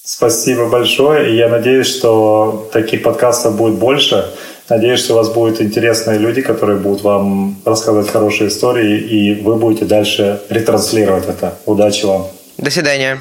Спасибо 0.06 0.68
большое. 0.68 1.32
И 1.32 1.38
я 1.38 1.50
надеюсь, 1.50 1.88
что 1.88 2.70
таких 2.74 3.04
подкастов 3.04 3.56
будет 3.56 3.76
больше. 3.76 4.32
Надеюсь, 4.70 5.00
что 5.00 5.14
у 5.14 5.18
вас 5.18 5.30
будут 5.30 5.62
интересные 5.62 6.20
люди, 6.20 6.42
которые 6.42 6.80
будут 6.80 7.02
вам 7.04 7.58
рассказывать 7.66 8.10
хорошие 8.10 8.48
истории, 8.48 8.98
и 8.98 9.42
вы 9.42 9.56
будете 9.56 9.86
дальше 9.86 10.42
ретранслировать 10.50 11.28
это. 11.28 11.58
Удачи 11.66 12.06
вам. 12.06 12.28
До 12.58 12.72
свидания. 12.72 13.20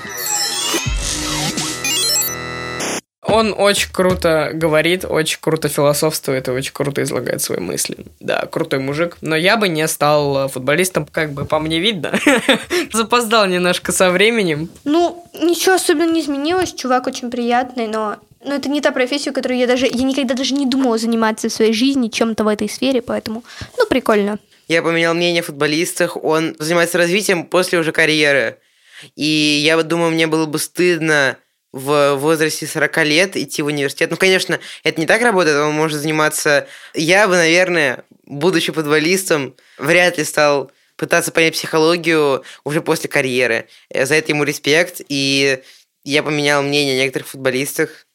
Он 3.33 3.55
очень 3.57 3.90
круто 3.90 4.50
говорит, 4.52 5.07
очень 5.09 5.38
круто 5.40 5.68
философствует 5.68 6.48
и 6.48 6.50
очень 6.50 6.74
круто 6.74 7.02
излагает 7.02 7.40
свои 7.40 7.61
мысли. 7.61 7.96
Да, 8.20 8.44
крутой 8.44 8.81
мужик. 8.81 9.16
Но 9.22 9.35
я 9.35 9.57
бы 9.57 9.68
не 9.68 9.88
стал 9.88 10.48
футболистом, 10.48 11.07
как 11.11 11.33
бы 11.33 11.46
по 11.46 11.59
мне 11.59 11.78
видно. 11.78 12.12
Запоздал 12.92 13.46
немножко 13.46 13.90
со 13.90 14.11
временем. 14.11 14.68
Ну, 14.85 15.24
ничего 15.40 15.76
особенно 15.76 16.12
не 16.12 16.20
изменилось. 16.20 16.74
Чувак 16.74 17.07
очень 17.07 17.31
приятный, 17.31 17.87
но 17.87 18.16
но 18.44 18.55
это 18.55 18.68
не 18.68 18.81
та 18.81 18.92
профессия, 18.92 19.33
которую 19.33 19.59
я 19.59 19.66
даже... 19.66 19.87
Я 19.87 20.05
никогда 20.05 20.35
даже 20.35 20.55
не 20.55 20.66
думала 20.66 20.98
заниматься 20.98 21.48
в 21.48 21.52
своей 21.52 21.72
жизни 21.72 22.09
чем-то 22.09 22.44
в 22.44 22.48
этой 22.48 22.68
сфере, 22.68 23.02
поэтому... 23.02 23.44
Ну, 23.78 23.87
прикольно. 23.87 24.38
Я 24.68 24.83
поменял 24.83 25.14
мнение 25.14 25.40
о 25.40 25.44
футболистах. 25.44 26.16
Он 26.22 26.57
занимается 26.59 26.98
развитием 26.98 27.44
после 27.44 27.78
уже 27.78 27.92
карьеры. 27.92 28.59
И 29.16 29.61
я 29.64 29.81
думаю, 29.83 30.12
мне 30.12 30.26
было 30.26 30.46
бы 30.46 30.59
стыдно 30.59 31.37
в 31.72 32.16
возрасте 32.16 32.66
40 32.66 33.05
лет 33.05 33.37
идти 33.37 33.62
в 33.62 33.66
университет. 33.66 34.11
Ну, 34.11 34.16
конечно, 34.16 34.61
это 34.85 35.00
не 35.00 35.07
так 35.07 35.22
работает, 35.22 35.57
он 35.57 35.74
может 35.74 36.00
заниматься... 36.00 36.66
Я 36.94 37.26
бы, 37.28 37.37
наверное, 37.37 38.05
будучи 38.24 38.72
футболистом, 38.72 39.55
вряд 39.78 40.18
ли 40.18 40.24
стал 40.24 40.70
пытаться 40.96 41.33
понять 41.33 41.55
психологию 41.55 42.44
уже 42.64 42.83
после 42.83 43.09
карьеры. 43.09 43.66
За 43.92 44.14
это 44.14 44.31
ему 44.31 44.44
респект, 44.44 45.00
и 45.09 45.62
я 46.05 46.22
поменял 46.22 46.62
мнение 46.62 46.94
о 46.94 47.02
некоторых 47.02 47.28
футболистах. 47.28 48.07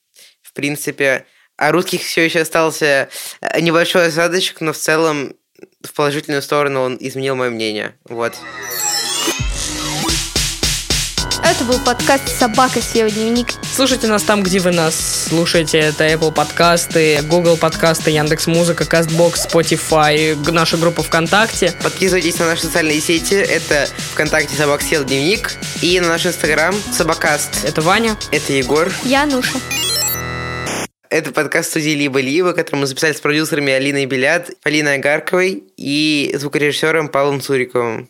В 0.57 0.59
принципе, 0.59 1.27
а 1.55 1.71
русских 1.71 2.01
все 2.01 2.25
еще 2.25 2.39
остался 2.39 3.09
э, 3.41 3.61
небольшой 3.61 4.07
осадочек, 4.07 4.59
но 4.59 4.73
в 4.73 4.77
целом 4.77 5.33
в 5.83 5.93
положительную 5.93 6.41
сторону 6.41 6.81
он 6.81 6.97
изменил 6.99 7.35
мое 7.35 7.51
мнение. 7.51 7.93
Вот. 8.09 8.33
Это 11.43 11.63
был 11.63 11.77
подкаст 11.85 12.27
«Собака 12.27 12.81
съела 12.81 13.11
дневник». 13.11 13.49
Слушайте 13.71 14.07
нас 14.07 14.23
там, 14.23 14.41
где 14.41 14.57
вы 14.57 14.71
нас 14.71 15.27
слушаете. 15.29 15.77
Это 15.77 16.07
Apple 16.07 16.33
подкасты, 16.33 17.21
Google 17.29 17.55
подкасты, 17.55 18.09
Яндекс 18.09 18.47
Музыка, 18.47 18.83
Castbox, 18.85 19.47
Spotify, 19.47 20.35
наша 20.51 20.77
группа 20.77 21.03
ВКонтакте. 21.03 21.71
Подписывайтесь 21.83 22.39
на 22.39 22.47
наши 22.47 22.63
социальные 22.63 22.99
сети. 22.99 23.35
Это 23.35 23.87
ВКонтакте 24.13 24.55
«Собак 24.55 24.81
съел 24.81 25.03
дневник» 25.03 25.53
и 25.83 25.99
на 25.99 26.07
наш 26.07 26.25
Инстаграм 26.25 26.73
«Собакаст». 26.91 27.63
Это 27.63 27.83
Ваня. 27.83 28.17
Это 28.31 28.53
Егор. 28.53 28.91
Я 29.03 29.27
Нуша. 29.27 29.59
Это 31.09 31.31
подкаст 31.31 31.69
студии 31.69 31.91
«Либо-либо», 31.91 32.53
который 32.53 32.81
мы 32.81 32.85
записали 32.85 33.13
с 33.13 33.21
продюсерами 33.21 33.71
Алиной 33.71 34.05
Белят, 34.05 34.51
Полиной 34.61 34.95
Агарковой 34.95 35.63
и 35.77 36.31
звукорежиссером 36.35 37.07
Павлом 37.07 37.39
Цуриковым. 37.39 38.09